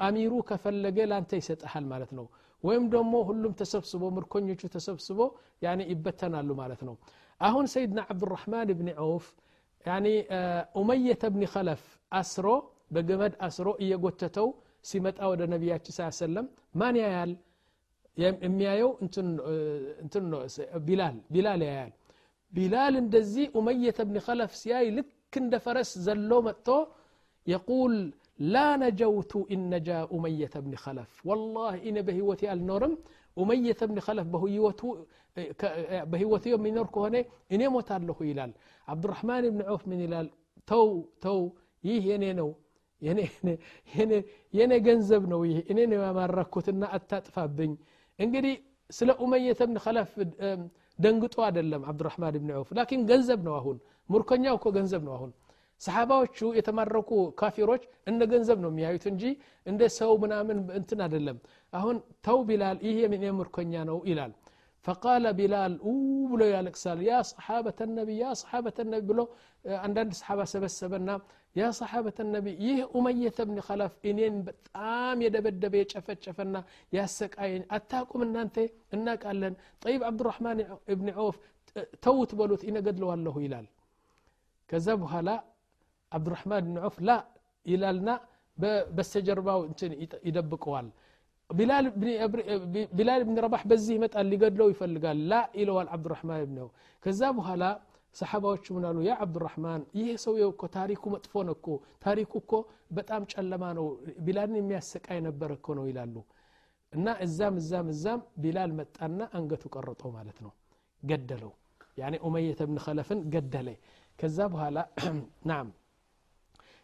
አሚሩ 0.08 0.34
ከፈለገ 0.50 0.98
ላንተ 1.12 1.32
ይሰጠሃል 1.40 1.86
ማለት 1.92 2.12
ነው 2.18 2.26
ወይም 2.65 2.85
ደግሞ 2.95 3.13
ሁሉም 3.29 3.53
ተሰብስቦ 3.61 4.03
ምርኮኞቹ 4.17 4.61
ተሰብስቦ 4.75 5.19
ያኒ 5.63 5.81
ይበተናሉ 5.93 6.51
ማለት 6.61 6.83
ነው 6.89 6.95
አሁን 7.41 7.67
ሰይድና 7.73 8.01
አብዱራህማን 8.13 8.69
ብን 8.81 8.89
ዐውፍ 8.99 9.27
ያኒ 9.85 10.07
ኡመየተ 10.81 11.23
ብኒ 11.35 11.45
ኸለፍ 11.55 11.83
አስሮ 12.13 12.49
በገመድ 12.95 13.35
አስሮ 13.47 13.69
እየጎተተው 13.85 14.49
ሲመጣ 14.91 15.19
ወደ 15.33 15.43
ነቢያችን 15.55 15.95
ስ 15.97 16.09
ሰለም 16.21 16.47
ማን 16.81 16.97
ያያል 17.03 17.33
የሚያየው 18.45 18.91
እንትን 20.05 20.25
ቢላል 20.87 21.17
ቢላል 21.35 21.61
ያያል 21.69 21.93
ቢላል 22.53 22.95
እንደዚህ 23.03 23.45
ኡመየተ 23.59 23.99
ብኒ 24.09 24.19
ኸለፍ 24.27 24.53
ሲያይ 24.61 24.87
ልክ 24.97 25.11
እንደ 25.43 25.57
ፈረስ 25.65 25.91
ዘሎ 26.07 26.33
መጥቶ 26.49 26.69
የቁል 27.47 27.95
لا 28.40 28.78
نجوت 28.78 29.52
إن 29.52 29.76
نجا 29.76 30.08
أمية 30.14 30.50
بن 30.56 30.76
خلف. 30.76 31.26
والله 31.26 31.90
إن 31.90 32.02
بهوتي 32.02 32.54
النورم 32.54 32.98
أمية 33.40 33.78
بن 33.82 34.00
خلف 34.00 34.28
بهوتي 36.12 36.50
يوم 36.50 36.62
من 36.62 36.78
هنا 36.78 37.26
إني 37.52 37.64
يموت 37.64 37.92
الله 37.92 38.16
إلال. 38.22 38.54
عبد 38.88 39.04
الرحمن 39.04 39.50
بن 39.50 39.62
عوف 39.62 39.88
من 39.88 40.06
إلال. 40.06 40.30
تو 40.68 41.06
تو 41.22 41.52
يه 41.84 42.14
ينينو 42.14 42.56
ينين 43.02 43.30
ينين 44.54 45.00
نو 45.12 45.44
يه 45.44 45.64
إني 45.72 45.98
ما 45.98 46.12
مركوتنا 46.14 46.96
أتتفى 46.96 47.48
بني 47.48 47.78
انقدي 48.22 48.64
سلا 48.90 49.24
أمية 49.24 49.60
بن 49.62 49.78
خلف 49.78 50.20
دنقطوا 51.00 51.46
عدلم 51.46 51.86
عبد 51.86 52.00
الرحمن 52.00 52.32
بن 52.32 52.52
عوف. 52.52 52.74
لكن 52.74 53.06
جنزبنا 53.06 53.52
وهون 53.52 53.80
مركنيا 54.10 54.52
وكو 54.52 54.72
جنزبنا 54.72 55.12
وهون 55.12 55.32
ሰሓባዎቹ 55.81 56.39
የተማረኩ 56.59 57.11
ካፊሮች 57.41 57.83
እንደ 58.11 58.23
ገንዘብ 58.33 58.59
ነው 58.65 58.71
የሚያዩት 58.73 59.05
እንጂ 59.13 59.25
እንደ 59.67 59.83
ሰው 59.99 60.13
ምናምን 60.25 60.59
እንትን 60.81 61.01
አይደለም 61.07 61.39
አሁን 61.73 61.97
ተው 62.27 62.39
ቢላል 62.51 62.79
ይህ 62.89 62.99
የምርኮኛ 63.29 63.75
ነው 63.91 64.01
ይላል 64.13 64.35
فقال 64.85 65.25
بلال 65.41 65.73
ብሎ 66.31 66.41
ያለቅሳል 66.55 66.99
ያ 67.11 67.13
صحابة 67.33 67.79
النبي 67.89 68.15
يا 68.23 68.31
صحابة 68.43 68.77
النبي 68.85 69.05
ብሎ 69.11 69.21
አንዳንድ 69.87 70.13
ሰሓባ 70.21 70.41
ሰበሰበና 70.53 71.09
ያ 71.57 71.63
صحابة 71.81 72.17
النبي 72.27 72.53
ይህ 72.67 72.79
ኡመየተ 72.97 73.39
ብን 73.49 73.59
ከለፍ 73.67 73.93
እኔን 74.11 74.35
በጣም 74.49 75.17
የደበደበ 75.25 75.75
የጨፈጨፈና 75.81 76.55
ያሰቃየኝ 76.97 77.63
አታቁም 77.77 78.23
እናንተ 78.27 78.57
እናቃለን 78.97 79.55
ጠይብ 79.85 80.03
አብዱራህማን 80.09 80.59
እብን 80.93 81.09
ዐውፍ 81.19 81.37
ተውት 82.05 82.31
በሉት 82.41 82.63
ይነገድለዋለሁ 82.69 83.35
ይላል 83.47 83.67
ከዛ 84.71 84.89
በኋላ 85.03 85.29
አብዱራህማን 86.13 86.65
ብን 86.67 86.77
ዐውፍ 86.83 86.97
ላ 87.09 87.13
ይላልና 87.67 88.11
በስተጀርባው 88.97 89.61
እንትን 89.69 89.93
ይደብቀዋል 90.29 90.89
ቢላል 91.51 91.87
ብን 93.27 93.39
ረባሕ 93.45 93.63
በዚህ 93.71 93.95
ይመጣል 93.97 94.27
ሊገድለው 94.33 94.69
ይፈልጋል 94.73 95.19
ላ 95.31 95.41
ይለዋል 95.61 95.89
አብዱራህማን 95.97 96.43
ብን 96.49 96.59
ዐውፍ 96.63 96.73
ከዛ 97.03 97.23
በኋላ 97.39 97.65
ሰሓባዎቹ 98.17 98.65
ምን 98.77 98.85
አሉ 98.89 98.99
ያ 99.07 99.13
አብዱራህማን 99.25 99.83
ይህ 99.99 100.09
ሰውየው 100.25 100.51
እኮ 100.55 100.63
ታሪኩ 100.77 101.03
መጥፎ 101.15 101.43
ነው 101.49 101.55
እኮ 101.59 101.69
ታሪኩ 102.05 102.33
እኮ 102.43 102.53
በጣም 102.99 103.23
ጨለማ 103.33 103.65
ነው 103.79 103.87
ቢላልን 104.27 104.57
የሚያሰቃይ 104.61 105.21
ነበር 105.29 105.51
እኮ 105.57 105.75
ነው 105.79 105.85
ይላሉ 105.91 106.17
እና 106.93 107.07
እዛም 107.27 107.55
እዛም 107.63 107.87
እዛም 107.95 108.21
ቢላል 108.45 108.73
መጣና 108.81 109.21
አንገቱ 109.39 109.65
ቀረጠው 109.75 110.11
ማለት 110.17 110.39
ነው 110.47 110.53
ገደለው 111.03 111.53
ያኒ 112.01 112.17
ኡመየተ 112.27 112.61
ብን 112.69 112.79
ከለፍን 112.85 113.21
ገደለ 113.35 113.69
ከዛ 114.19 114.39
በኋላ 114.53 114.79
ናም 115.51 115.69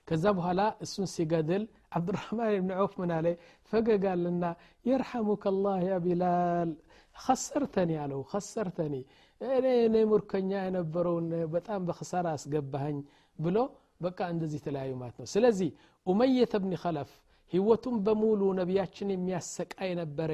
ከዛ 0.07 0.25
በኋላ 0.37 0.61
እሱን 0.85 1.07
ሲገድል 1.13 1.63
አብዱራህማን 1.97 2.53
ብን 2.57 2.71
ዐውፍ 2.77 2.93
ምን 3.01 3.11
አለ 3.17 3.27
ፈገጋልና 3.71 4.45
የርሐሙከ 4.85 5.53
ላህ 5.57 5.77
ያ 5.89 5.97
ቢላል 6.05 6.71
ከሰርተኒ 7.15 7.91
አለው 8.03 8.21
ከሰርተኒ 8.31 8.95
እኔ 9.41 9.67
እኔ 9.87 9.95
ሙርከኛ 10.11 10.51
የነበረውን 10.65 11.27
በጣም 11.55 11.81
በክሳራ 11.87 12.27
አስገባኸኝ 12.37 12.97
ብሎ 13.39 13.57
በቃ 14.01 14.19
እንደዚህ 14.33 14.57
የተለያዩ 14.61 14.91
ማለት 15.01 15.17
ነው 15.21 15.27
ስለዚህ 15.33 15.69
ኡመየተ 16.07 16.53
ብኒ 16.63 16.73
ኸለፍ 16.83 17.11
ህይወቱን 17.53 17.95
በሙሉ 18.05 18.41
ነቢያችን 18.59 19.09
የሚያሰቃይ 19.13 19.91
ነበረ 20.01 20.31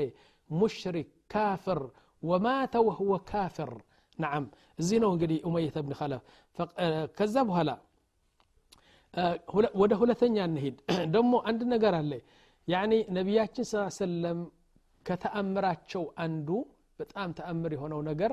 ሙሽሪክ 0.50 1.10
ካፍር 1.34 1.82
ወማተ 2.24 2.76
ወህወ 2.88 3.14
ካፍር 3.32 3.72
ናም 4.20 4.46
እዚህ 4.80 4.98
ነው 5.04 5.12
እንግዲህ 5.16 5.38
ኡመየተ 5.50 5.78
ብኒ 5.86 5.94
ኸለፍ 6.00 6.24
ከዛ 7.18 7.36
በኋላ 7.50 7.70
ወደ 9.82 9.94
ሁለተኛ 10.02 10.38
እንሄድ 10.50 10.76
ደግሞ 11.16 11.34
አንድ 11.50 11.62
ነገር 11.74 11.94
አለ። 12.00 12.12
ያኒ 12.68 12.92
ነቢያችን 13.18 13.66
ስ 13.66 13.86
ሰለም 13.98 14.40
ከተአምራቸው 15.06 16.04
አንዱ 16.24 16.50
በጣም 17.00 17.30
ተአምር 17.38 17.72
የሆነው 17.76 18.02
ነገር 18.10 18.32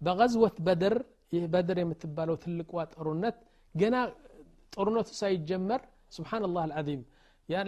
በቀዝወት 0.00 0.56
በድር 0.66 0.94
ይህ 1.32 1.44
በድር 1.52 1.78
የምትባለው 1.82 2.36
ትልቋ 2.44 2.72
ጦርነት 2.94 3.36
ገና 3.74 3.96
ጦርነቱ 4.72 5.08
ሳይጀመር 5.20 5.80
ስብናላህ 6.16 6.62
አልዓዚም። 6.66 7.02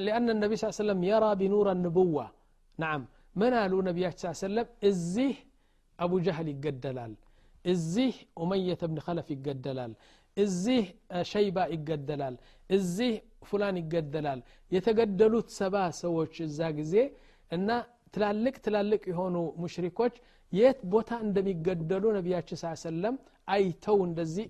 ሊአን 0.00 0.28
ነቢ 0.42 0.52
ስ 0.60 0.70
ሰለም 0.78 1.00
የራ 1.08 1.24
ቢኑር 1.40 1.68
ንቡዋ 1.82 2.18
ናም 2.78 3.02
ምን 3.36 3.54
አሉ 3.62 3.74
ነቢያችን 3.88 4.32
ስ 4.32 4.42
ሰለም 4.42 4.68
እዚህ 4.90 5.34
አቡ 5.98 6.12
ጃህል 6.26 6.48
ይገደላል 6.52 7.12
እዚህ 7.64 8.12
ኡመየተ 8.42 8.82
ብን 8.90 8.98
ከለፍ 9.06 9.28
ይገደላል 9.34 9.92
እዚህ 10.38 10.82
ሸይባ 11.30 11.58
ይገደላል 11.74 12.34
እዚህ 12.70 13.12
ፉላን 13.48 13.76
ይገደላል። 13.80 14.40
የተገደሉት 14.72 15.48
ሰባ 15.58 15.74
ሰዎች 16.02 16.34
እዛ 16.46 16.60
ጊዜ 16.78 16.94
እና 17.50 17.68
ትላልቅ 18.14 18.54
ትላልቅ 18.66 19.02
የሆኑ 19.10 19.34
ሙሽሪኮች 19.62 20.14
የት 20.52 20.78
ቦታ 20.92 21.10
እንደሚገደሉ 21.24 22.04
ነቢያችን 22.18 22.58
ስ 22.60 22.74
ሰለም 22.84 23.16
አይተው 23.48 23.98
እንደዚህ 24.06 24.46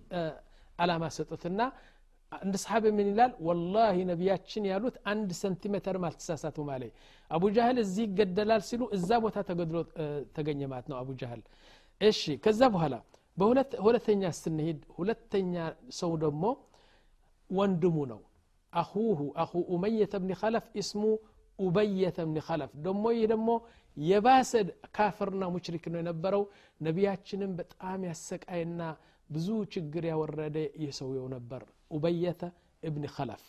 አላማ 0.78 1.04
ሰጡትና 1.16 1.60
እንደ 2.32 2.54
ሰሓብ 2.62 2.84
ምን 2.96 3.06
ይላል? 3.10 3.32
ወላሂ 3.46 3.96
ነቢያችን 4.10 4.64
ያሉት 4.70 4.96
አንድ 5.12 5.30
ሰንቲሜተርም 5.40 6.04
አልተሳሳቱ 6.08 6.56
ማለ 6.68 6.82
አቡ 7.30 7.42
ጃህል 7.56 7.78
እዚህ 7.84 8.04
ይገደላል 8.08 8.62
ሲሉ 8.68 8.82
እዛ 8.96 9.10
ቦታ 9.24 9.36
ተገድሎ 9.48 9.76
ተገኘ 10.36 10.60
ማለት 10.72 10.86
ነው 10.90 10.96
አቡ 11.00 11.08
ጃህል። 11.20 11.42
እሺ 12.00 12.22
ከዛ 12.44 12.60
በኋላ 12.74 12.94
ሁለተኛ 13.85 14.23
ስንሄድ 14.41 14.79
ሁለተኛ 14.97 15.53
ሰው 15.99 16.11
ደግሞ 16.23 16.43
ወንድሙ 17.49 17.97
ነው 18.11 18.21
አሁሁ 18.73 19.19
አሁ 19.43 19.51
ኡመየተ 19.75 20.13
ብኒ 20.23 20.31
ኸለፍ 20.41 20.65
እስሙ 20.81 21.03
ኡበየተ 21.59 22.17
ብኒ 22.27 22.37
ኸለፍ 22.47 22.71
ደሞ 22.85 23.03
ይህ 23.17 23.25
ደግሞ 23.33 23.49
የባሰ 23.97 24.51
ካፍርና 24.97 25.43
ሙሽሪክ 25.55 25.83
ነው 25.93 25.99
የነበረው 26.01 26.43
ነቢያችንም 26.81 27.51
በጣም 27.59 27.99
ያሰቃይና 28.09 28.79
ብዙ 29.29 29.47
ችግር 29.75 30.03
ያወረደ 30.11 30.57
ይህ 30.83 30.91
ሰውየው 30.99 31.27
ነበር 31.35 31.61
ኡበየተ 31.97 32.41
እብን 32.83 33.05
ኸለፍ 33.17 33.43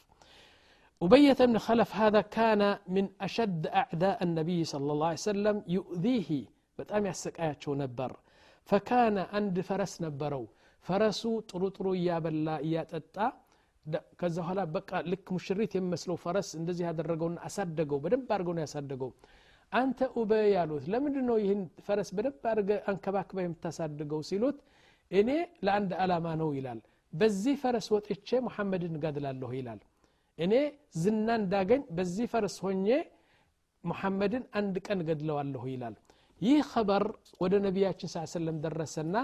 أبية 1.02 1.40
بن 1.40 1.58
خلف 1.58 1.94
هذا 1.94 2.20
كان 2.20 2.62
من 2.88 3.08
أشد 3.20 3.62
أعداء 3.80 4.18
النبي 4.22 4.64
صلى 4.64 4.92
الله 4.92 5.06
عليه 5.06 5.28
وسلم 5.28 5.56
يؤذيه 5.68 6.30
በጣም 6.78 7.02
ያሰቃያቸው 7.10 7.72
ነበር 7.82 8.10
ፈካነ 8.69 9.17
አንድ 9.37 9.55
ፈረስ 9.67 9.93
ነበረው። 10.05 10.43
ፈረሱ 10.85 11.21
ጥሩ 11.49 11.63
ጥሩ 11.75 11.87
እያበላ 11.97 12.49
እያጠጣ 12.65 13.15
ከዛ 14.19 14.35
በኋላ 14.39 14.61
በቃ 14.73 14.89
ልክ 15.11 15.27
ሙሽሪት 15.35 15.71
የሚመስለው 15.75 16.17
ፈረስ 16.23 16.49
እንደዚህ 16.59 16.83
ያደረገውና 16.87 17.37
አሳደገው 17.47 17.99
በደንብ 18.03 18.29
አድርገው 18.35 18.53
ነው 18.57 18.63
ያሳደገው። 18.65 19.11
አንተ 19.71 19.99
ኡበይ 20.15 20.45
ያሉት 20.53 20.85
ለምንድ 20.93 21.17
ነው 21.29 21.37
ይህን 21.41 21.61
ፈረስ 21.87 22.09
በደንብ 22.17 22.45
አድርገ 22.51 22.71
አንከባክባ 22.91 23.37
የምታሳድገው 23.43 24.21
ሲሉት 24.29 24.57
እኔ 25.11 25.29
ለአንድ 25.65 25.91
ዓላማ 26.01 26.27
ነው 26.41 26.49
ይላል። 26.57 26.79
በዚህ 27.13 27.55
ፈረስ 27.61 27.87
ወጥቼ 27.95 28.29
ሙሐመድን 28.47 28.95
እገድላለሁ 28.99 29.49
ይላል። 29.57 29.79
እኔ 30.37 30.53
ዝና 31.01 31.29
እንዳገኝ 31.41 31.81
በዚህ 31.97 32.27
ፈረስ 32.33 32.57
ሆኜ 32.65 32.87
ሙሐመድን 33.83 34.43
አንድ 34.59 34.75
ቀን 34.87 34.99
ገድለዋለሁ 35.09 35.63
ይላል 35.73 35.95
ይህ 36.47 36.59
ኸበር 36.71 37.03
ወደ 37.43 37.53
ነቢያችን 37.67 38.09
ስ 38.15 38.25
ሰለም 38.39 38.57
ደረሰና 38.65 39.15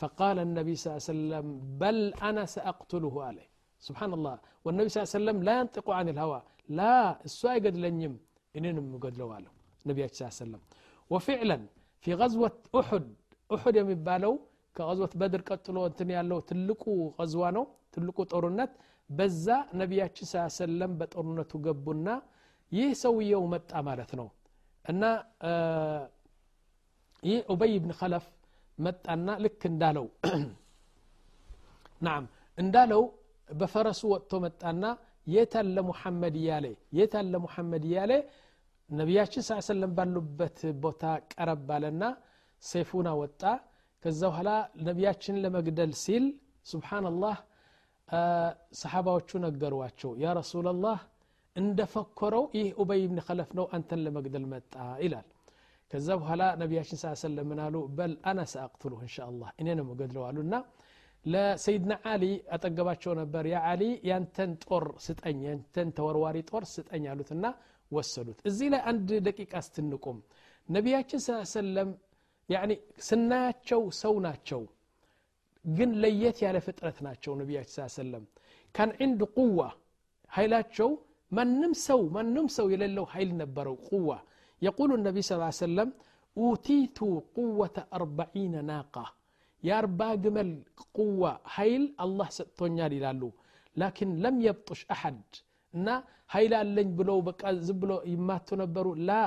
فقال 0.00 0.36
النبي 0.46 0.74
صلى 0.78 0.86
الله 0.88 1.02
عليه 1.02 1.14
وسلم 1.14 1.46
بل 1.82 1.98
أنا 2.28 2.42
سأقتله 2.56 3.14
عليه 3.28 3.48
سبحان 3.86 4.12
الله 4.18 4.34
والنبي 4.64 4.88
صلى 4.90 4.98
الله 4.98 5.10
عليه 5.10 5.20
وسلم 5.20 5.38
لا 5.48 5.54
ينطق 5.60 5.86
عن 5.98 6.06
الهوى 6.14 6.40
لا 6.78 6.94
السؤال 7.28 7.58
قد 7.64 7.76
لنيم 7.84 8.14
يم 8.56 8.64
إنهم 8.68 8.94
قد 9.04 9.14
له 9.20 9.26
النبي 9.84 10.00
صلى 10.06 10.14
الله 10.18 10.32
عليه 10.34 10.44
وسلم 10.44 10.62
وفعلا 11.12 11.58
في 12.02 12.10
غزوة 12.20 12.56
أحد 12.80 13.04
أحد 13.54 13.74
يم 13.80 13.90
بالو 14.06 14.32
كغزوة 14.76 15.12
بدر 15.20 15.40
قتلو 15.48 15.82
انتن 15.88 16.10
يالو 16.16 16.38
تلقو 16.48 16.94
غزوانو 17.18 17.62
تلقو 17.94 18.22
طورنت 18.32 18.72
بزا 19.18 19.56
نبي 19.80 19.98
صلى 20.02 20.34
الله 20.34 20.50
عليه 20.50 20.64
وسلم 20.64 20.90
بطورنتو 21.00 21.56
قبنا 21.66 22.14
يسوي 22.78 22.94
ሰውየው 23.02 23.42
መጣ 23.54 23.70
ማለት 23.88 24.10
ነው 24.18 24.26
ይህ 27.23 27.39
ኡበይ 27.51 27.73
ብን 27.83 27.93
ኸለፍ 27.99 28.25
መጣና 28.77 29.29
ልክ 29.43 29.61
እንዳለው 29.71 30.05
ናም 32.01 32.25
እንዳለው 32.57 33.01
በፈረሱ 33.49 34.01
ወጥቶ 34.13 34.33
መጣና 34.45 34.83
የታለ 35.27 35.77
ሙሐመድ 35.89 36.35
እያለ 36.41 36.65
የታለ 36.99 37.33
ሙሐመድ 37.45 37.83
እያለ 37.89 38.11
ነቢያችን 38.89 39.43
ስ 39.47 39.57
ሰለም 39.67 39.91
ባሉበት 39.97 40.59
ቦታ 40.83 41.03
ቀረብ 41.33 41.67
አለና 41.75 42.03
ሰይፉን 42.63 43.07
አወጣ 43.11 43.41
ከዛ 44.03 44.21
በኋላ 44.31 44.49
ነቢያችን 44.87 45.35
ለመግደል 45.43 45.91
ሲል 46.03 46.25
ስብሓንላህ 46.71 47.35
ሰሓባዎቹ 48.81 49.29
ነገሯቸው 49.45 50.11
ያ 50.23 50.33
ረሱላላህ 50.39 50.99
እንደፈኮረው 51.55 52.43
ይህ 52.57 52.67
ኡበይ 52.81 53.01
ብን 53.11 53.19
ኸለፍ 53.27 53.49
ነው 53.59 53.65
አንተን 53.75 54.01
ለመግደል 54.05 54.45
መጣ 54.53 54.73
ይላል 55.03 55.27
ከዛ 55.94 56.08
በኋላ 56.20 56.44
ነቢያችን 56.60 56.98
ስ 57.00 57.10
ሰለም 57.20 57.46
ምን 57.50 57.58
አሉ? 57.64 57.74
በል 57.98 58.12
አና 58.30 58.40
ሰአቅትሉህ 58.52 59.00
እንሻ 59.04 59.16
አላህ 59.26 59.50
እኔ 59.60 59.68
ነው 59.78 59.84
መገድለው 59.90 60.22
አሉና 60.28 60.54
ለሰይድና 61.24 61.92
አሊ 62.12 62.24
አጠገባቸው 62.54 63.12
ነበር። 63.20 63.44
ያ 63.52 63.58
አሊ 63.70 63.82
ያንተን 64.08 64.50
ጦር 64.64 64.84
ስጠኝ 65.04 65.38
ያንተን 65.48 65.88
ተወርዋሪ 65.98 66.36
ጦር 66.50 66.64
ስጠኝ 66.72 67.04
አሉትና 67.12 67.44
ወሰዱት። 67.90 68.40
እዚህ 68.50 68.68
ላይ 68.74 68.82
አንድ 68.90 69.08
ደቂቃ 69.28 69.54
ስትንቁም 69.66 70.18
ነቢያችን 70.68 71.22
ስ 71.26 71.38
ሰለም 71.54 71.92
ስናያቸው 73.08 73.82
ሰው 74.02 74.14
ናቸው 74.26 74.62
ግን 75.64 75.90
ለየት 76.02 76.38
ያለ 76.46 76.58
ፍጥረት 76.66 77.00
ናቸው 77.08 77.32
ነቢያችን 77.42 77.74
ስ 77.78 77.98
ሰለም 78.00 78.24
ካን 78.74 78.90
ቁዋ 79.36 79.60
ኃይላቸው 80.32 80.90
ማንም 81.32 81.72
ሰው 81.88 82.00
ማንም 82.16 82.48
ሰው 82.58 82.66
የሌለው 82.74 83.06
ኃይል 83.14 83.30
ነበረው 83.42 83.76
ቁዋ 83.90 84.10
يقول 84.68 84.90
النبي 84.98 85.20
صلى 85.22 85.36
الله 85.36 85.50
عليه 85.52 85.66
وسلم 85.66 85.88
أوتيت 86.40 86.98
قوة 87.38 87.76
أربعين 87.98 88.54
ناقة. 88.72 89.06
يا 89.66 89.74
أربا 89.82 90.08
قمل 90.24 90.50
قوة 90.98 91.32
هيل 91.56 91.82
الله 92.04 92.28
ستونيا 92.38 92.86
لالو 92.92 93.30
لكن 93.82 94.08
لم 94.24 94.34
يبطش 94.48 94.80
أحد. 94.94 95.20
نا 95.86 95.94
هيل 96.34 96.52
اللين 96.62 96.88
بلو 96.98 97.18
بك 97.26 97.40
زبلو 97.68 97.98
إما 98.12 98.36
تنبرو 98.48 98.92
لا. 99.08 99.24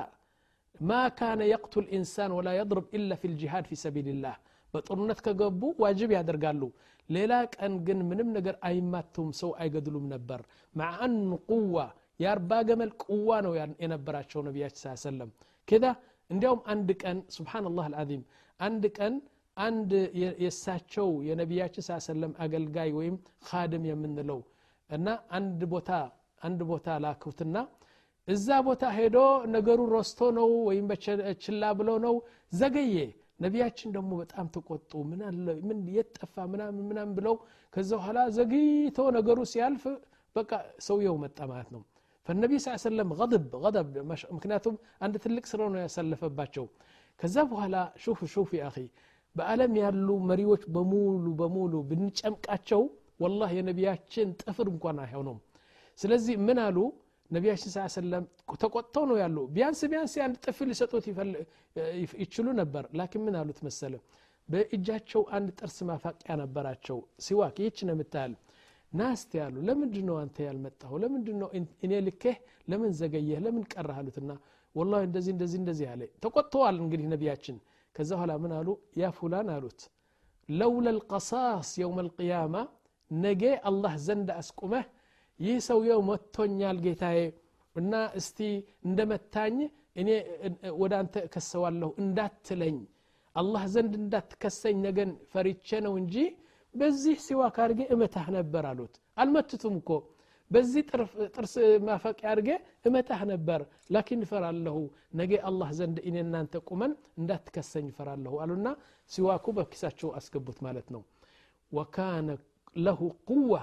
ما 0.89 1.02
كان 1.19 1.39
يقتل 1.54 1.86
إنسان 1.97 2.30
ولا 2.38 2.52
يضرب 2.60 2.86
إلا 2.97 3.15
في 3.21 3.26
الجهاد 3.32 3.63
في 3.69 3.76
سبيل 3.86 4.08
الله. 4.15 4.36
بطرنت 4.73 5.19
كجبو 5.26 5.67
واجب 5.82 6.10
يا 6.15 6.21
درجالو 6.30 6.69
ليلاك 7.13 7.52
أن 7.65 7.73
من 8.10 8.19
منجر 8.28 8.56
أي 8.67 8.78
ما 8.91 9.02
توم 9.13 9.30
سو 9.41 9.50
أي 9.62 9.67
قدلو 9.73 10.00
منبر 10.06 10.41
مع 10.80 10.89
أن 11.06 11.39
قوة 11.52 11.86
የአርባ 12.20 12.52
ገመል 12.70 12.92
ቁዋ 13.06 13.30
ነው 13.46 13.54
የነበራቸው 13.84 14.42
ነቢያችን 14.48 14.82
ስ 14.84 15.04
ሰለም 15.06 15.32
ከዛ 15.68 15.86
እንዲያውም 16.30 16.62
አንድ 16.74 16.90
ቀን 17.02 17.18
ስብሓንላህ 17.36 17.86
አልዓዚም 17.90 18.24
አንድ 18.60 18.84
ቀን 18.98 19.14
አንድ 19.58 19.92
የእሳቸው 20.42 21.10
የነቢያችን 21.28 21.84
ስ 21.86 22.00
ሰለም 22.08 22.34
አገልጋይ 22.46 22.90
ወይም 23.00 23.16
ካድም 23.48 23.86
የምንለው 23.90 24.40
እና 24.90 25.08
አንድ 25.38 25.62
ቦታ 25.72 25.92
አንድ 26.42 26.60
ቦታ 26.70 26.98
ላኩትና 27.04 27.56
እዛ 28.28 28.48
ቦታ 28.68 28.84
ሄዶ 28.96 29.18
ነገሩ 29.54 29.80
ረስቶ 29.94 30.20
ነው 30.38 30.50
ወይም 30.68 30.88
ችላ 31.44 31.64
ብሎ 31.80 31.90
ነው 32.06 32.16
ዘገየ። 32.54 32.98
ነቢያችን 33.40 33.90
ደግሞ 33.96 34.12
በጣም 34.22 34.46
ተቆጡ። 34.54 34.92
ምን 35.64 35.80
የት 35.96 36.10
ጠፋ? 36.18 36.36
ምናምን 36.54 36.84
ምናምን 36.90 37.14
ብለው 37.18 37.36
ከዛ 37.74 37.90
በኋላ 38.00 38.20
ዘግይቶ 38.38 38.98
ነገሩ 39.18 39.40
ሲያልፍ 39.52 39.84
በቃ 40.36 40.52
ሰውየው 40.88 41.16
መጣ 41.24 41.40
ማለት 41.52 41.70
ነው 41.76 41.82
ፈነቢ 42.27 42.53
ስ 42.65 42.75
ሰለም 42.85 43.09
غضب 43.21 43.45
غضب 43.65 43.88
ምክንያቱም 44.35 44.75
አንድ 45.05 45.15
ትልቅ 45.25 45.45
ስራ 45.53 45.61
ነው 45.73 45.81
ያሳለፈባቸው 45.85 46.67
ከዛ 47.21 47.37
በኋላ 47.51 47.77
ሹፍ 48.03 48.21
ሹፍ 48.35 48.51
አኺ 48.69 48.77
በአለም 49.37 49.73
ያሉ 49.83 50.09
መሪዎች 50.31 50.62
በሙሉ 50.75 51.27
በሙሉ 51.41 51.75
ብንጨምቃቸው 51.91 52.83
ወላህ 53.25 53.51
የነቢያችን 53.59 54.29
ጥፍር 54.43 54.67
እንኳን 54.75 54.99
አይሆኑም 55.05 55.38
ስለዚህ 55.99 56.37
ምን 56.47 56.59
አሉ 56.67 56.79
ነቢያችን 57.31 57.71
ስ 57.75 57.85
ሰለም 57.97 58.25
ተቆጥተው 58.62 59.05
ነው 59.11 59.17
ያሉ 59.23 59.37
ቢያንስ 59.57 59.81
ቢያንስ 59.93 60.15
አንድ 60.27 60.37
ጥፍ 60.47 60.59
ሊሰጡት 60.71 61.05
ይችሉ 62.23 62.47
ነበር 62.61 62.85
ላኪን 63.01 63.23
ምን 63.27 63.37
አሉት 63.41 63.61
መሰለ 63.69 63.95
በእጃቸው 64.49 65.23
አንድ 65.37 65.49
ጥርስ 65.61 65.77
ማፋቂያ 65.91 66.35
ነበራቸው 66.43 66.99
ሲዋክ 67.27 67.59
ይች 67.65 67.79
ነው 67.88 67.95
የምታያል 67.97 68.33
ናስቲ 68.97 69.31
ያሉ 69.41 69.57
ለምንድ 69.69 69.95
ነው 70.09 70.17
አንተ 70.23 70.37
ያልመጣሁ 70.47 70.91
ለምንድ 71.03 71.29
ነው 71.43 71.49
እኔ 71.85 71.93
ልኬህ 72.07 72.37
ለምን 72.71 72.91
ዘገየህ 72.99 73.38
ለምን 73.45 73.62
ቀረህ 73.73 73.99
አሉትና 74.01 74.33
ወላ 74.75 74.93
እንደዚህ 75.07 75.33
እንደዚህ 75.35 75.59
እንደዚህ 75.62 75.87
አለ 75.93 76.03
ተቆጥተዋል 76.25 76.77
እንግዲህ 76.85 77.07
ነቢያችን 77.15 77.57
ከዛ 77.95 78.11
በኋላ 78.17 78.33
ምን 78.43 78.53
አሉ 78.59 78.69
ያ 79.01 79.11
ፉላን 79.19 79.49
አሉት 79.55 79.81
ለውለ 80.49 80.87
ልቀሳስ 80.97 81.71
የውም 81.81 81.99
ልቅያማ 82.07 82.55
ነገ 83.11 83.43
አላህ 83.71 83.95
ዘንድ 84.07 84.29
አስቁመህ 84.41 84.87
ይህ 85.41 85.57
ሰውየው 85.69 86.01
መጥቶኛል 86.11 86.79
ጌታዬ 86.85 87.21
እና 87.77 87.93
እስቲ 88.21 88.38
እንደመታኝ 88.87 89.57
እኔ 90.01 90.09
ወደ 90.83 90.93
አንተ 91.01 91.15
እከሰዋለሁ 91.27 91.91
እንዳትለኝ 92.03 92.77
አላህ 93.37 93.62
ዘንድ 93.75 93.93
እንዳትከሰኝ 94.01 94.77
ነገን 94.87 95.11
ፈሪቼ 95.33 95.81
ነው 95.87 95.95
እንጂ 96.01 96.17
በዚህ 96.78 97.16
ሲዋክ 97.26 97.58
አድርጌ 97.63 97.82
እመታህ 97.94 98.28
ነበር 98.38 98.63
አሉት። 98.70 98.94
አልመትቱም 99.18 99.76
እኮ። 99.82 99.90
በዚህ 100.52 100.82
ጥርስ 101.36 101.54
ማፈቂያ 101.86 102.28
አድርጌ 102.32 102.50
እመታህ 102.88 103.22
ነበር። 103.32 103.62
ላኪን 103.94 104.22
እፈራለሁ 104.26 104.76
ነገ 105.20 105.32
አላህ 105.50 105.70
ዘንድ 105.80 105.98
እኔ 106.08 106.16
እናንተ 106.26 106.54
ቁመን 106.70 106.92
እንዳትከሰኝ 107.20 107.88
እፈራለሁ 107.92 108.34
አሉና 108.44 108.68
ሲዋኩ 109.12 109.46
በኪሳቸው 109.58 110.12
አስገቡት 110.20 110.60
ማለት 110.68 110.88
ነው። 110.96 111.02
ወካነ 111.72 112.30
ለሁ 112.80 113.00
ቁዋ 113.30 113.54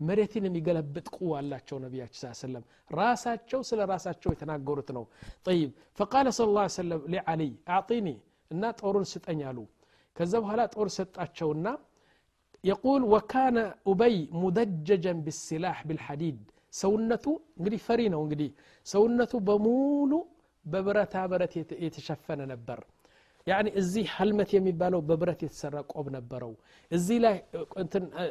መሬትን 0.00 0.44
የሚገለብጥ 0.48 1.06
ቁዋ 1.16 1.32
አላቸው 1.40 1.76
ነቢያችን 1.82 2.20
ስ 2.22 2.42
ሰለም 2.42 2.62
ራሳቸው 2.92 3.60
ስለ 3.68 3.80
ራሳቸው 3.90 4.30
የተናገሩት 4.34 4.90
ነው። 4.96 5.04
ጠይብ 5.46 5.70
ፈቃለ 5.98 6.28
ስለ 6.38 6.48
ላ 6.56 6.62
ሰለም 6.76 7.02
ሊዓሊይ 7.14 7.52
አዕጢኒ 7.74 8.08
እና 8.50 8.72
ጦሩን 8.80 9.06
ስጠኝ 9.10 9.40
አሉ። 9.50 9.58
ከዛ 10.16 10.32
በኋላ 10.42 10.62
ጦር 10.74 10.88
ሰጣቸውና 10.96 11.66
የቁል 12.63 13.03
ወካነ 13.13 13.57
ኡበይ 13.89 14.15
ሙደጀጀን 14.41 15.17
ብስላሕ 15.25 15.79
ብልሐዲድ 15.89 16.39
ሰውነቱ 16.73 17.25
እንግዲህ 17.57 17.79
ፈሪ 17.87 18.01
ነው 18.13 18.21
እንግዲህ 18.25 18.49
ሰውነቱ 18.85 19.33
በሙሉ 19.49 20.11
በብረታ 20.65 21.15
ብረት 21.31 21.53
የተሸፈነ 21.85 22.41
ነበር 22.53 22.79
ያኒ 23.47 23.67
እዚህ 23.81 24.05
ሀልመት 24.13 24.49
የሚባለው 24.55 25.01
በብረት 25.09 25.41
የተሰራ 25.45 25.75
ቆብ 25.91 26.07
ነበረው 26.15 26.53
እዚህ 26.91 27.17
ላይ 27.25 27.35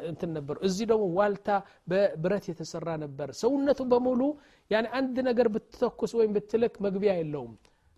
እንትን 0.09 0.31
ነበረው 0.37 0.61
እዚህ 0.69 0.85
ደግሞ 0.91 1.05
ዋልታ 1.19 1.49
በብረት 1.91 2.45
የተሰራ 2.51 2.89
ነበር 3.03 3.29
ሰውነቱ 3.41 3.81
በሙሉ 3.93 4.21
ያኒ 4.71 4.85
አንድ 4.99 5.15
ነገር 5.29 5.49
ብትተኩስ 5.55 6.13
ወይም 6.19 6.33
ብትልክ 6.37 6.75
መግቢያ 6.87 7.13
የለውም 7.19 7.53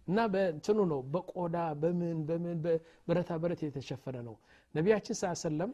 እና 0.07 0.19
በእንትኑ 0.33 0.79
ነው 0.91 1.01
በቆዳ 1.13 1.57
በምን 1.81 2.19
በምን 2.29 2.59
ብረታ 3.07 3.31
ብረት 3.43 3.63
የተሸፈነ 3.67 4.17
ነው 4.29 4.35
ነቢያችን 4.75 5.17
ስ 5.21 5.33
ሰለም 5.43 5.71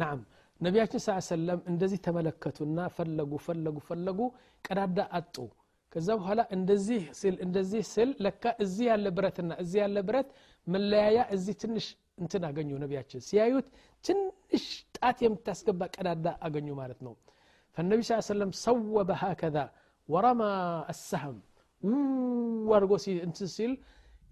ናም። 0.00 0.18
ነቢያችን 0.60 1.00
ስ 1.00 1.14
ሰለም 1.28 1.60
እንደዚህ 1.70 1.98
ተመለከቱና 2.06 2.78
ፈለጉ 2.96 3.32
ፈለጉ 3.46 3.76
ፈለጉ 3.88 4.20
ቀዳዳ 4.64 4.98
አጡ። 5.18 5.36
ከዛ 5.92 6.08
በኋላ 6.20 6.40
እንደዚህ 6.56 7.02
ስል 7.18 7.36
እንደዚህ 7.44 7.82
ስል 7.90 8.10
ለካ 8.24 8.44
እዚህ 8.64 8.86
ያለ 8.90 9.06
ብረትና 9.16 9.50
እዚህ 9.62 9.78
ያለ 9.82 9.98
ብረት 10.08 10.28
መለያያ 10.66 11.18
እዚህ 11.36 11.54
ትንሽ 11.62 11.86
እንትን 12.18 12.42
አገኙ 12.48 12.70
ነቢያችን። 12.82 13.20
ሲያዩት 13.28 13.66
ትንሽ 14.04 14.64
ጣት 14.96 15.18
የምታስገባ 15.24 15.80
ቀዳዳ 15.94 16.26
አገኙ 16.46 16.68
ማለት 16.80 17.00
ነው። 17.06 17.14
ፈነቢ 17.76 18.00
ስ 18.08 18.18
ሰለም 18.28 18.50
ሰወበ 18.62 19.10
ሀከዛ 19.22 19.56
ወረማ 20.08 20.42
አሰህም። 20.92 21.38
አድርጎ 22.76 22.92
እንትን 23.20 23.48
ሲል 23.54 23.72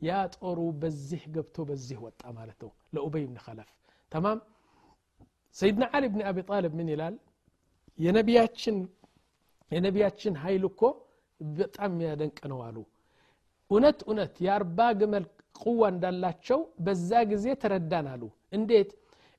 ያ 0.03 0.13
ጦሩ 0.37 0.61
በዚህ 0.83 1.23
ገብቶ 1.35 1.57
በዚህ 1.69 1.99
ወጣ 2.05 2.23
ማለት 2.39 2.59
ነው። 2.65 2.71
ለኡበይ 2.95 3.25
ብን 3.29 3.39
ከለፍ 3.45 3.71
ተማም 4.13 4.39
ሰይድና 5.57 5.85
ዓሊ 5.93 6.05
ብን 6.13 6.23
አቢ 6.29 6.39
ጣልብ 6.49 6.73
ምን 6.79 6.89
ይላል? 6.93 7.15
የነቢያችን 7.99 8.77
የነቢያችን 9.71 10.35
ኃይል 10.43 10.65
እኮ 10.69 10.81
በጣም 11.41 11.91
የሚያደንቅ 11.95 12.39
ነው 12.53 12.59
አሉ። 12.67 12.77
እውነት 13.71 13.99
እውነት 14.07 14.35
የአርባ 14.45 14.79
ግመል 15.01 15.25
ቁዋ 15.61 15.83
እንዳላቸው 15.93 16.61
በዛ 16.85 17.11
ጊዜ 17.33 17.47
ተረዳን 17.63 18.07
አሉ። 18.13 18.23
እንዴት? 18.53 18.91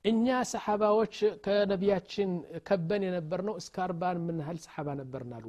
እኛ 0.04 0.26
ሰሓባዎች 0.50 1.14
ከነቢያችን 1.44 2.30
ከበን 2.66 3.02
የነበር 3.06 3.40
ነው 3.48 3.54
እስከ 3.60 3.76
አርባ 3.86 4.02
የምንህል 4.16 4.58
ሰሓባ 4.66 4.88
ነበርን 5.00 5.32
አሉ። 5.38 5.46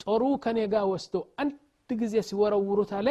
ጦሩ 0.00 0.22
ከኔ 0.44 0.58
ጋር 0.74 0.84
ወስዶ 0.92 1.14
አንድ 1.42 1.54
ጊዜ 1.90 2.14
ሲወረውሩት 2.28 2.92
አለ 2.98 3.08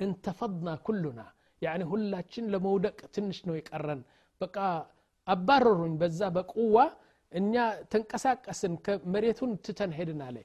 እንተፈድና 0.00 0.68
ኩሉና 0.86 1.20
ያኒ 1.62 1.82
ሁላችን 1.90 2.44
ለመውደቅ 2.52 2.98
ትንሽ 3.14 3.38
ነው 3.48 3.54
የቀረን። 3.58 4.00
በቃ 4.40 4.56
አባረሩኝ 5.28 5.94
በዛ 6.00 6.20
በቁዋ 6.36 6.76
እኛ 7.32 7.54
ተንቀሳቀስን 7.92 8.74
መሬቱን 9.14 9.50
ትተን 9.64 9.90
ሄድን 9.98 10.20
አለ። 10.26 10.36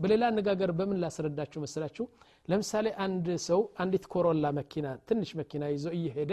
በሌላ 0.00 0.22
አነጋገር 0.30 0.70
በምን 0.78 0.98
ላስረዳችሁ 1.02 1.60
መስላችሁ 1.64 2.04
ለምሳሌ 2.48 2.86
አንድ 3.04 3.26
ሰው 3.46 3.60
አንዲት 3.82 4.04
ኮሮላ 4.12 4.46
መኪና 4.58 4.86
ትንሽ 5.08 5.30
መኪና 5.40 5.64
ይዞ 5.74 5.86
እየሄደ 5.98 6.32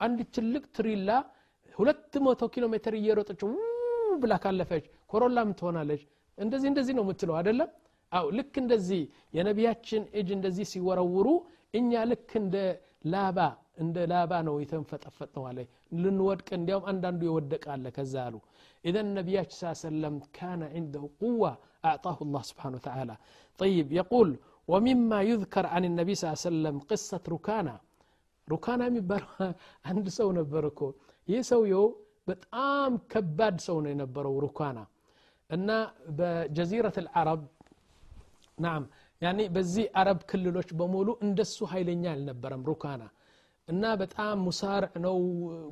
አንዲት 0.00 0.28
ትልቅ 0.36 0.64
ትሪላ 0.76 1.10
ሁለት 1.74 2.14
መቶ 2.24 2.42
ኪሎ 2.54 2.64
ሜትር 2.72 2.94
እየሮጠች 2.98 3.42
ብላ 4.22 4.34
ካለፈች 4.42 4.84
ኮሮላ 5.10 5.38
ምን 5.46 5.54
ትሆናለች። 5.60 6.02
እንደዚህ 6.38 6.68
እንደዚህ 6.72 6.94
ነው 6.98 7.04
የምትለው 7.04 7.34
አይደለም? 7.38 7.70
አው 8.12 8.26
ልክ 8.38 8.54
እንደዚህ 8.62 9.02
የነቢያችን 9.36 10.02
እጅ 10.18 10.28
እንደዚህ 10.36 10.66
ሲወረውሩ 10.72 11.28
እኛ 11.74 12.02
ልክ 12.10 12.30
እንደ 12.40 12.56
ላባ 13.12 13.38
እንደ 13.83 13.97
ላባ 14.11 14.31
ነው 14.47 14.55
የተንፈጠፈጥ 14.63 15.29
ነው 15.37 15.43
አለ 15.49 15.57
ልንወድቅ 16.03 16.47
እንዲያውም 16.59 16.85
አንዳንዱ 16.91 17.21
የወደቀ 17.27 17.65
አለ 17.75 17.85
ከዛ 17.97 18.13
አሉ 18.27 18.35
ኢዘን 18.83 19.07
ነቢያችን 19.19 19.57
ስ 19.61 19.81
ሰለም 19.87 20.15
ካነ 20.37 20.61
عنده 20.75 21.03
قوة 21.21 21.51
أعطاه 21.89 22.17
الله 22.25 22.41
سبحانه 22.51 22.75
وتعالى 22.79 23.15
طيب 23.59 23.87
يقول 24.01 24.29
ومما 24.71 25.19
يذكر 25.31 25.65
عن 25.73 25.83
النبي 25.89 26.13
صلى 26.15 26.25
الله 26.25 26.39
عليه 26.39 26.51
وسلم 26.51 26.75
قصة 26.91 27.23
ركانا 27.35 27.75
ركانا 28.47 28.83
የሚባለው 28.89 29.29
አንድ 29.89 30.05
ሰው 30.19 30.27
ነበር 30.39 30.63
እኮ 30.71 30.81
ይህ 31.27 31.41
ሰውየው 31.51 31.85
በጣም 32.29 32.91
ከባድ 33.11 33.55
ሰው 33.67 33.77
ነው 33.83 33.89
የነበረው 33.93 34.33
ሩካና 34.45 34.79
እና 35.49 35.69
በጀዚረት 36.17 36.95
አልዓረብ 37.01 37.41
ናም 38.57 38.83
ያኔ 39.21 39.39
በዚህ 39.55 39.85
አረብ 39.99 40.19
ክልሎች 40.29 40.69
በሙሉ 40.79 41.07
እንደሱ 41.25 41.57
ኃይለኛ 41.73 42.03
አልነበረም 42.15 42.63
ሩካና 42.71 43.03
እና 43.72 43.84
በጣም 44.00 44.36
ሙሳርዕ 44.46 44.92
ነው 45.04 45.18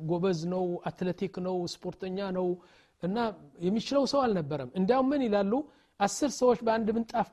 ጎበዝ 0.09 0.39
ነው 0.53 0.65
አትሌቲክ 0.89 1.35
ነው 1.47 1.57
ስፖርተኛ 1.73 2.29
ነው 2.37 2.47
እና 3.03 3.17
የሚችለው 3.65 4.03
ሰው 4.11 4.19
አልነበረም። 4.25 4.69
እንዲያውም 4.79 5.07
ምን 5.11 5.21
ይላሉ? 5.27 5.53
አስር 5.99 6.29
ሰዎች 6.37 6.59
በአንድ 6.65 6.87
ምንጣፍ 6.95 7.27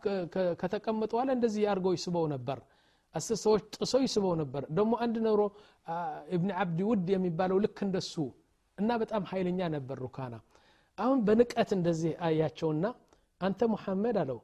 ከተቀመጡ 0.61 1.11
በኋላ 1.13 1.31
እንደዚህ 1.37 1.63
አድርገው 1.73 1.93
ይስበው 1.97 2.25
ነበር። 2.35 2.59
አስር 3.15 3.39
ሰዎች 3.45 3.63
ጥሰው 3.77 4.01
ይስበው 4.07 4.35
ነበር። 4.41 4.63
ደግሞ 4.71 4.93
አንድ 5.05 5.17
ነሮ 5.27 5.41
እብን 6.35 6.51
አብዲ 6.63 6.81
ውድ 6.89 7.07
የሚባለው 7.15 7.59
ልክ 7.65 7.79
እንደሱ 7.87 8.15
እና 8.79 8.91
በጣም 9.03 9.23
ኃይለኛ 9.31 9.61
ነበር 9.77 9.97
ሩካና። 10.05 10.35
አሁን 10.99 11.19
በንቀት 11.27 11.71
እንደዚህ 11.79 12.13
አያቸውና 12.27 12.85
አንተ 13.41 13.61
ሙሐመድ 13.73 14.17
አለው 14.23 14.39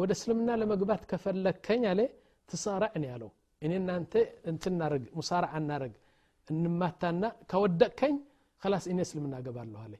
ወደ 0.00 0.10
እስልምና 0.16 0.50
ለመግባት 0.60 1.02
ከፈለከኝ 1.10 1.82
አለ 1.90 2.00
ትሳራዕ 2.48 2.92
ነው 3.02 3.08
ያለው 3.12 3.30
እኔ 3.62 3.72
እናንተ 3.80 4.12
እንትናረግ 4.50 5.02
ሙሳራ 5.18 5.44
አናረግ 5.58 5.92
እንማታና 6.48 7.24
ከወደቅከኝ 7.50 8.14
ከላስ 8.62 8.84
እኔ 8.92 8.98
እስልምና 9.06 9.34
ገባለሁ 9.46 9.80
አለ 9.84 9.94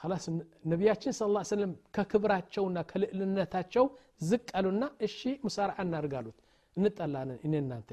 ላስ 0.00 0.24
ነቢያችን 0.64 1.12
ስለ 1.12 1.28
ላ 1.34 1.40
ስለም 1.48 1.72
ከክብራቸውና 1.96 2.78
ከልዕልነታቸው 2.90 3.84
ዝቅ 4.20 4.48
አሉና 4.58 4.84
እሺ 5.06 5.18
ሙሳራ 5.44 5.70
እናርግ 5.82 6.12
አሉት። 6.18 6.36
እንጠላለን 6.76 7.38
እኔ 7.46 7.52
እናንተ። 7.62 7.90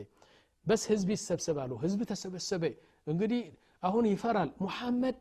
በስ 0.65 0.83
ህዝብ 0.91 1.09
ይሰብሰባሉ 1.15 1.71
ህዝብ 1.83 1.99
ተሰበሰበ። 2.11 2.63
እንግዲህ 3.07 3.41
አሁን 3.83 4.05
ይፈራል። 4.11 4.49
ሙሐመድ 4.63 5.17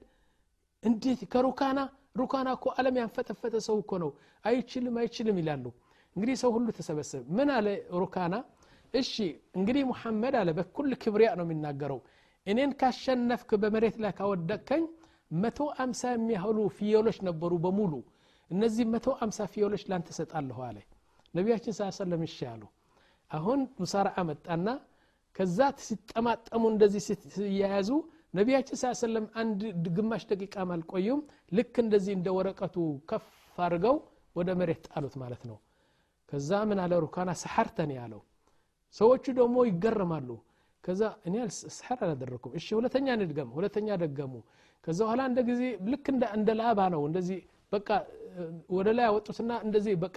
እንዴት 0.82 1.20
ከሩካና 1.32 1.78
ሩካና 2.20 2.48
እኮ 2.56 2.66
አለም 2.78 2.96
ያንፈጠፈጠ 3.00 3.54
ሰው 3.66 3.76
እኮ 3.82 3.92
ነው። 4.04 4.11
አይችልም 4.44 4.94
አይችልም 5.02 5.37
ይላሉ። 5.40 5.64
እንግዲህ 6.16 6.37
ሰው 6.42 6.50
ሁሉ 6.56 6.68
ተሰበሰበ። 6.78 7.22
ምን 7.38 7.48
አለ 7.56 7.66
ሩካና 8.00 8.34
እሺ 8.94 9.14
እንግዲህ 9.55 9.83
ሙሐመድ 9.90 10.35
አለ 10.40 10.51
በኩል 10.59 10.90
ክብሪያ 11.03 11.31
ነው 11.38 11.44
የሚናገረው። 11.46 12.01
እኔን 12.46 12.70
ካሸነፍክ 12.81 13.51
በመሬት 13.62 13.96
ላይ 14.03 14.12
ካወደቅከኝ 14.18 14.85
መቶ 15.35 15.59
አምሳ 15.85 16.03
የሚያህሉ 16.12 16.59
ፍየሎች 16.77 17.18
ነበሩ 17.29 17.53
በሙሉ። 17.64 17.92
እነዚህ 18.51 18.85
መቶ 18.92 19.07
አምሳ 19.24 19.46
ፍየሎች 19.53 19.83
ላንተ 19.90 20.09
ሰጣለሁ 20.18 20.59
አለ። 20.68 20.79
ነቢያችን 21.35 21.74
ስ 21.79 21.88
ሰለም 21.98 22.22
እሺ 22.29 22.38
አሉ። 22.53 22.62
አሁን 23.31 23.61
ሙሳራ 23.81 24.09
መጣና 24.29 24.68
ከዛ 25.37 25.59
ሲጠማጠሙ 25.87 26.62
እንደዚህ 26.72 27.03
ሲያያዙ 27.35 27.90
ነቢያችን 28.35 28.79
ስ 28.81 28.94
ሰለም 29.03 29.27
አንድ 29.40 29.61
ግማሽ 29.96 30.22
ደቂቃም 30.33 30.70
አልቆዩም። 30.74 31.20
ልክ 31.53 31.74
እንደዚህ 31.85 32.12
እንደ 32.18 32.29
ወረቀቱ 32.38 32.77
ከፍ 33.11 33.27
አድርገው 33.59 33.96
ወደ 34.37 34.51
መሬት 34.61 34.83
ጣሉት 34.88 35.14
ማለት 35.22 35.42
ነው። 35.51 35.57
ከዛ 36.29 36.51
ምን 36.70 36.79
አለ? 36.83 36.92
ሩካና 37.05 37.31
ሰሐርተን 37.42 37.90
ያለው 37.98 38.20
ሰዎቹ 38.94 39.24
ደግሞ 39.38 39.57
ይገረማሉ። 39.68 40.29
ከዛ 40.85 41.01
እኔ 41.29 41.35
ስሐር 41.77 41.98
አላደረኩም። 42.05 42.53
እሺ 42.59 42.66
ሁለተኛ 42.79 43.07
ንድገም 43.20 43.48
ሁለተኛ 43.57 43.88
ደገሙ። 44.03 44.35
ከዛ 44.85 44.98
በኋላ 45.05 45.22
እንደ 45.31 45.40
ጊዜ 45.48 45.62
ልክ 45.92 46.07
እንደ 46.37 46.48
ላባ 46.61 46.81
ነው 46.94 47.03
እንደዚህ 47.09 47.38
በቃ 47.72 47.88
ወደ 48.70 48.88
ላይ 48.96 49.05
ያወጡትና 49.09 49.53
እንደዚህ 49.66 49.94
በቃ 50.05 50.16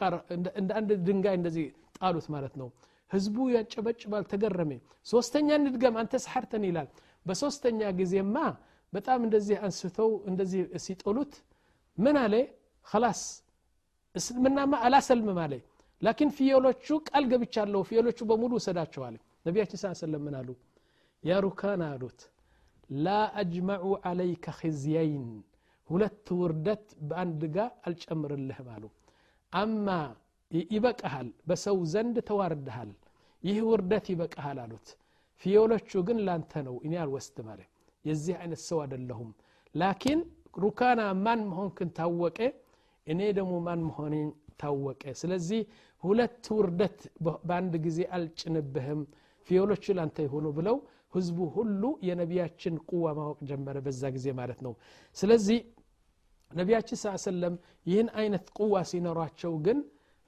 እንደ 0.57 0.69
አንድ 0.79 0.89
ድንጋይ 1.07 1.35
እንደዚህ 1.39 1.65
ጣሉት 1.97 2.27
ማለት 2.35 2.53
ነው። 2.61 2.67
ህዝቡ 3.11 3.37
ያጨበጭባል 3.55 4.23
ተገረመ። 4.31 4.71
ሶስተኛ 5.07 5.49
ንድገም 5.63 5.95
አንተ 6.01 6.13
ሰሐርተን 6.25 6.63
ይላል። 6.69 6.87
በሶስተኛ 7.25 7.81
ጊዜማ 7.99 8.35
በጣም 8.93 9.19
እንደዚህ 9.27 9.57
አንስተው 9.65 10.09
እንደዚህ 10.29 10.61
ሲጥሉት 10.85 11.33
ምን 11.97 12.15
አለ? 12.23 12.33
ከላስ 12.85 13.21
እስልምናማ 14.15 14.73
አላሰልምም 14.85 15.39
አለ 15.43 15.53
ላኪን 16.02 16.30
ፍየሎቹ 16.36 16.86
ቃል 17.08 17.24
ገብቻለሁ 17.32 17.80
ፍየሎቹ 17.90 18.18
በሙሉ 18.30 18.52
ውሰዳቸዋል 18.58 19.14
ነቢያችን 19.46 19.78
ስ 19.82 19.92
ሰለም 20.02 20.22
ምን 20.26 20.34
አሉ 20.40 20.48
ያ 21.24 21.38
ሩካን 21.44 21.82
አሉት 21.86 22.20
ላ 22.90 23.08
አጅመዑ 23.40 23.86
ዓለይከ 24.08 24.54
ኽዝየይን 24.58 25.26
ሁለት 25.88 26.26
ውርደት 26.40 26.84
በአንድ 27.08 27.42
ጋ 27.54 27.66
አልጨምርልህም 27.88 28.68
አሉ 28.76 28.84
አማ 29.52 29.88
ይበቀሃል 30.70 31.28
በሰው 31.48 31.78
ዘንድ 31.92 32.16
ተዋርድሃል 32.28 32.90
ይህ 33.42 33.58
ውርደት 33.70 34.06
ይበቀሃል 34.12 34.58
አሉት 34.64 34.88
ፍየሎቹ 35.42 35.90
ግን 36.08 36.18
ላንተ 36.28 36.62
ነው 36.68 36.76
እኔ 36.86 36.94
አልወስድም 37.04 37.48
አለ 37.54 37.62
የዚህ 38.04 38.34
አይነት 38.42 38.60
ሰው 38.68 38.78
አደለሁም 38.84 39.30
ላኪን 39.74 40.20
ሩካና 40.62 41.00
ማን 41.24 41.40
መሆንክን 41.50 41.88
ታወቀ 41.98 42.38
እኔ 43.06 43.20
ደግሞ 43.38 43.54
ማን 43.66 43.80
መሆኔን 43.88 44.28
ታወቀ። 44.59 45.03
ስለዚህ 45.21 45.61
ሁለት 46.03 46.45
ውርደት 46.55 46.99
በአንድ 47.47 47.73
ጊዜ 47.85 47.99
አልጭንብህም 48.15 49.01
ፍየሎቹ 49.47 49.85
ላንተ 49.97 50.17
የሆኑ 50.25 50.47
ብለው 50.57 50.77
ህዝቡ 51.13 51.39
ሁሉ 51.55 51.83
የነቢያችን 52.07 52.75
ቁዋ 52.89 53.05
ማወቅ 53.17 53.39
ጀመረ 53.49 53.77
በዛ 53.85 54.01
ጊዜ 54.15 54.27
ማለት 54.39 54.59
ነው። 54.65 54.73
ስለዚህ 55.17 55.59
ነቢያችን 56.51 56.97
ስ 56.97 57.13
ሰለም 57.25 57.55
ይህን 57.85 58.09
አይነት 58.19 58.45
ቁዋ 58.59 58.75
ሲኖሯቸው 58.89 59.53
ግን 59.65 59.79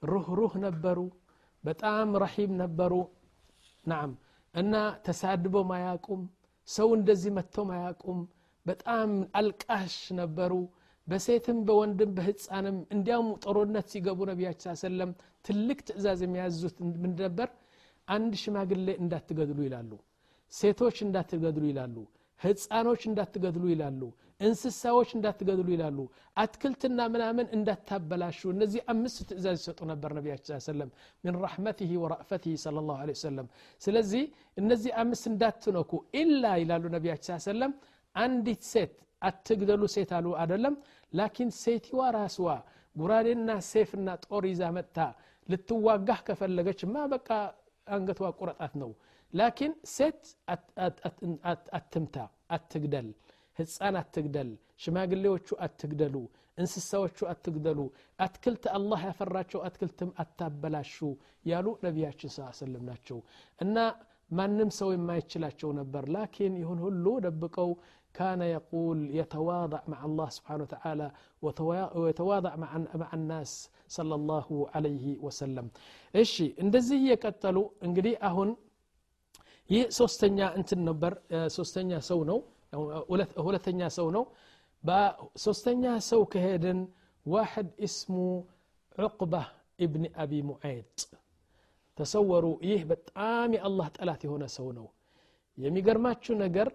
ሩህ 0.02 0.26
ሩህ 0.38 0.54
ነበሩ 0.66 0.98
በጣም 1.64 2.08
ረሒም 2.22 2.52
ነበሩ። 2.62 2.94
ናም 3.84 4.10
እና 4.54 4.74
ተሳድበው 5.06 5.64
ማያቁም 5.70 6.22
ሰው 6.68 6.88
እንደዚህ 6.96 7.30
መጥተው 7.38 7.64
ማያቁም 7.70 8.20
በጣም 8.66 9.10
አልቃሽ 9.38 9.96
ነበሩ 10.20 10.52
በሴትም 11.08 11.58
በወንድም 11.68 12.10
በህፃንም 12.16 12.76
እንዲያውም 12.94 13.28
ጦርነት 13.44 13.86
ሲገቡ 13.92 14.20
ነቢያችን 14.30 14.78
ሰለም 14.82 15.10
ትልቅ 15.44 15.78
ትእዛዝ 15.88 16.20
የሚያዙት 16.26 16.76
ምን 17.02 17.12
ነበር 17.20 17.48
አንድ 18.08 18.32
ሽማግሌ 18.42 18.88
እንዳትገድሉ 19.02 19.58
ይላሉ 19.66 19.92
ሴቶች 20.52 20.96
እንዳትገድሉ 21.06 21.64
ይላሉ 21.72 21.96
ህፃኖች 22.40 23.02
እንዳትገድሉ 23.10 23.64
ይላሉ 23.72 24.00
እንስሳዎች 24.40 25.10
እንዳትገድሉ 25.16 25.68
ይላሉ 25.74 25.98
አትክልትና 26.42 27.00
ምናምን 27.14 27.46
እንዳታበላሹ 27.56 28.40
እነዚህ 28.54 28.80
አምስት 28.92 29.18
ትእዛዝ 29.30 29.56
ይሰጡ 29.60 29.80
ነበር 29.92 30.10
ነቢያችን 30.18 30.62
ሰለም 30.66 30.90
ምን 31.24 31.36
ረሕመትህ 31.44 31.92
ወራእፈትህ 32.02 32.64
ለ 32.76 32.82
ላሁ 32.88 33.14
ሰለም 33.22 33.46
ስለዚህ 33.82 34.24
እነዚህ 34.56 34.92
አምስት 35.02 35.26
እንዳትነኩ 35.32 35.92
ኢላ 36.22 36.54
ይላሉ 36.62 36.84
ነቢያችን 36.96 37.42
ሰለም 37.48 37.74
አንዲት 38.14 38.62
ሴት 38.72 38.92
አትግደሉ 39.24 39.82
ሴት 39.94 40.10
አሉ 40.16 40.26
አደለም 40.42 40.74
ላኪን 41.12 41.50
ሴትዋ 41.60 42.00
ራስዋ 42.16 42.48
ጉራዴና 42.96 43.50
ሴፍና 43.70 44.08
ጦር 44.24 44.44
ይዛ 44.50 44.62
መጥታ 44.76 44.98
ልትዋጋህ 45.48 46.20
ከፈለገች 46.26 46.80
ማ 46.92 47.06
በቃ 47.12 47.28
አንገቷ 47.86 48.20
ቁረጣት 48.38 48.74
ነው። 48.82 48.90
ላኪን 49.32 49.72
ሴት 49.94 50.20
አትምታ 51.72 52.16
አትግደል። 52.56 53.08
ህፃን 53.58 53.96
አትግደል። 54.00 54.50
ሽማግሌዎቹ 54.82 55.48
አትግደሉ። 55.66 56.16
እንስሳዎቹ 56.58 57.18
አትግደሉ። 57.32 57.80
አትክልት 58.18 58.64
አላህ 58.76 59.00
ያፈራቸው 59.08 59.60
አትክልትም 59.68 60.10
አታበላሹ 60.22 60.96
ያሉ 61.46 61.66
ነቢያችን 61.86 62.30
ስ 62.30 62.48
ሰለም 62.60 62.84
ናቸው። 62.90 63.18
እና 63.58 63.76
ማንም 64.30 64.70
ሰው 64.78 64.88
የማይችላቸው 64.92 65.70
ነበር። 65.78 66.04
ላኪን 66.14 66.54
ይሁን 66.60 66.78
ሁሉ 66.84 67.06
ደብቀው 67.24 67.70
كان 68.13 68.41
يقول 68.57 68.97
يتواضع 69.19 69.81
مع 69.93 69.99
الله 70.09 70.27
سبحانه 70.37 70.63
وتعالى 70.67 71.07
ويتواضع 72.01 72.53
مع, 72.63 72.71
مع 73.01 73.09
الناس 73.19 73.51
صلى 73.97 74.15
الله 74.19 74.47
عليه 74.75 75.05
وسلم 75.25 75.65
እሺ 76.13 76.33
እንደዚህ 76.63 76.97
እየቀጠሉ 77.03 77.57
እንግዲህ 77.87 78.13
አሁን 78.29 78.49
ይህ 79.69 79.83
ሶስተኛ 79.99 80.37
እንትን 80.59 80.79
ነበር 80.89 81.13
ሶስተኛ 81.57 81.91
ሰው 82.09 82.19
ነው 82.29 82.39
ሁለተኛ 83.45 83.81
ሰው 83.97 84.07
ነው 84.15 84.23
በሶስተኛ 84.83 85.83
ሰው 86.11 86.21
ከሄድን 86.33 86.79
ዋሕድ 87.25 87.69
እስሙ 87.87 88.15
ዑቅባ 88.97 89.33
እብን 89.85 90.03
አቢ 90.23 90.33
ሙዓይጥ 90.51 90.97
ተሰወሩ 91.97 92.45
ይህ 92.69 92.81
በጣም 92.91 93.49
የአላህ 93.57 93.87
ጠላት 93.97 94.21
የሆነ 94.27 94.43
ሰው 94.57 94.67
ነው 94.77 94.87
የሚገርማችሁ 95.57 96.33
ነገር 96.45 96.67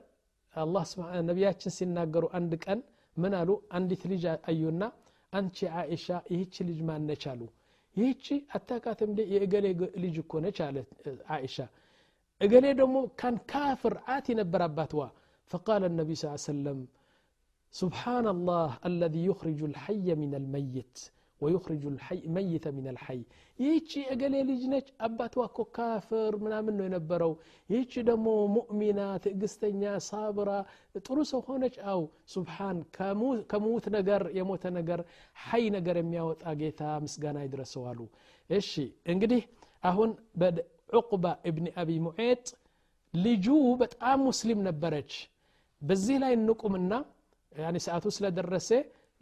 አላህ 0.54 0.84
ነቢያችን 1.28 1.74
ሲናገሩ 1.76 2.24
አንድ 2.38 2.52
ቀን 2.64 2.80
ምን 3.16 3.32
አሉ 3.40 3.50
አንዲት 3.78 4.02
ልጅ 4.12 4.24
አዩና 4.50 4.82
አንቺ 5.32 5.58
አይሻ 5.80 6.06
ይህች 6.34 6.54
ልጅ 6.68 6.78
ማነች 6.88 7.24
አሉ 7.32 7.42
ይህቺ 7.96 8.26
አታቃትም 8.56 9.10
የእገሌ 9.34 9.66
ልጅ 10.04 10.16
እኮ 10.22 10.40
ነች 10.44 10.58
አለ 10.66 10.76
አይሻ 11.36 11.56
እገሌ 12.40 12.64
ደግሞ 12.80 12.96
ካን 13.20 13.36
ካፍር 13.52 13.94
አት 14.16 14.28
ነበር 14.40 14.62
አባትዋ 14.68 15.02
فقال 15.50 15.82
النبي 15.90 16.14
صلى 16.16 16.26
الله 16.26 16.40
عليه 16.40 16.52
وسلم 16.52 16.78
سبحان 17.74 18.26
الله 18.34 18.68
الذي 18.90 19.22
يخرج 19.30 19.60
الحي 19.70 20.06
من 20.22 20.32
الميت 20.40 20.96
ويخرج 21.41 21.83
الحي 21.85 22.21
ميت 22.35 22.65
من 22.77 22.87
الحي. 22.93 23.21
يجي 23.59 24.01
أقل 24.13 24.33
يلجنج 24.39 24.85
أبات 25.05 25.33
وكو 25.37 25.63
كافر 25.77 26.31
من 26.43 26.51
أمنه 26.59 26.83
ينبرو 26.85 27.33
يجي 27.69 28.01
دمو 28.09 28.47
مؤمنة 28.57 29.17
تقستنيا 29.23 29.93
صابرة 30.11 30.59
ترسو 31.05 31.41
خونج 31.45 31.75
أو 31.91 31.99
سبحان 32.35 32.77
كموت, 32.97 33.39
كموت 33.51 33.85
نقر 33.95 34.23
يموت 34.39 34.63
نقر 34.77 34.99
حي 35.33 35.69
نقر 35.75 35.97
يموت 35.97 36.39
أغيتا 36.51 36.99
مسقانا 37.03 37.43
يدرسوالو 37.43 38.07
إشي 38.57 38.85
انقدي 39.09 39.41
أهون 39.89 40.11
بد 40.41 40.57
عقبة 40.93 41.31
ابن 41.49 41.65
أبي 41.81 41.97
معيط 42.05 42.45
لجو 43.23 43.59
آم 44.11 44.19
مسلم 44.27 44.59
نبرج 44.67 45.11
بزيلا 45.87 46.27
ينقمنا 46.31 46.99
يعني 47.63 47.79
ساعته 47.85 48.09
سلا 48.09 48.29
درسه 48.29 48.79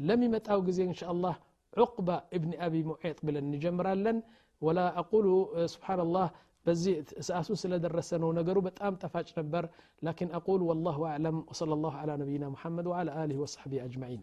لم 0.08 0.19
يمتعو 0.23 0.60
قزي 0.67 0.84
إن 0.84 0.97
شاء 1.01 1.12
الله 1.15 1.36
አላህ 1.66 1.85
ዑቅባ 1.85 2.08
እብኒ 2.37 2.52
አቢ 2.64 2.74
ሙዔጥ 2.88 3.18
ብለን 3.26 3.46
እንጀምራለን 3.48 4.18
ወላ 4.62 4.80
አቁሉ 5.02 5.26
ስብሓን 5.74 6.00
ላህ 6.16 6.26
በዚህ 6.66 6.94
ሰዓቱ 7.28 7.48
ስለደረሰ 7.62 8.11
ነው 8.24 8.30
ነገሩ 8.38 8.58
በጣም 8.68 8.98
ጠፋጭ 9.02 9.28
ነበር 9.40 9.64
ላኪን 10.02 10.30
አቁል 10.38 10.62
ወላሁ 10.70 10.98
አዕለም 11.11 11.38
ወሰለ 11.50 11.80
ላሁ 11.85 11.94
ዓላ 12.02 12.12
ነቢይና 12.22 12.52
ሙሐመድ 12.54 12.88
ወዓላ 12.92 13.11
አሊህ 13.22 13.40
ወሰሕቢህ 13.44 13.82
አጅማዒን 13.87 14.22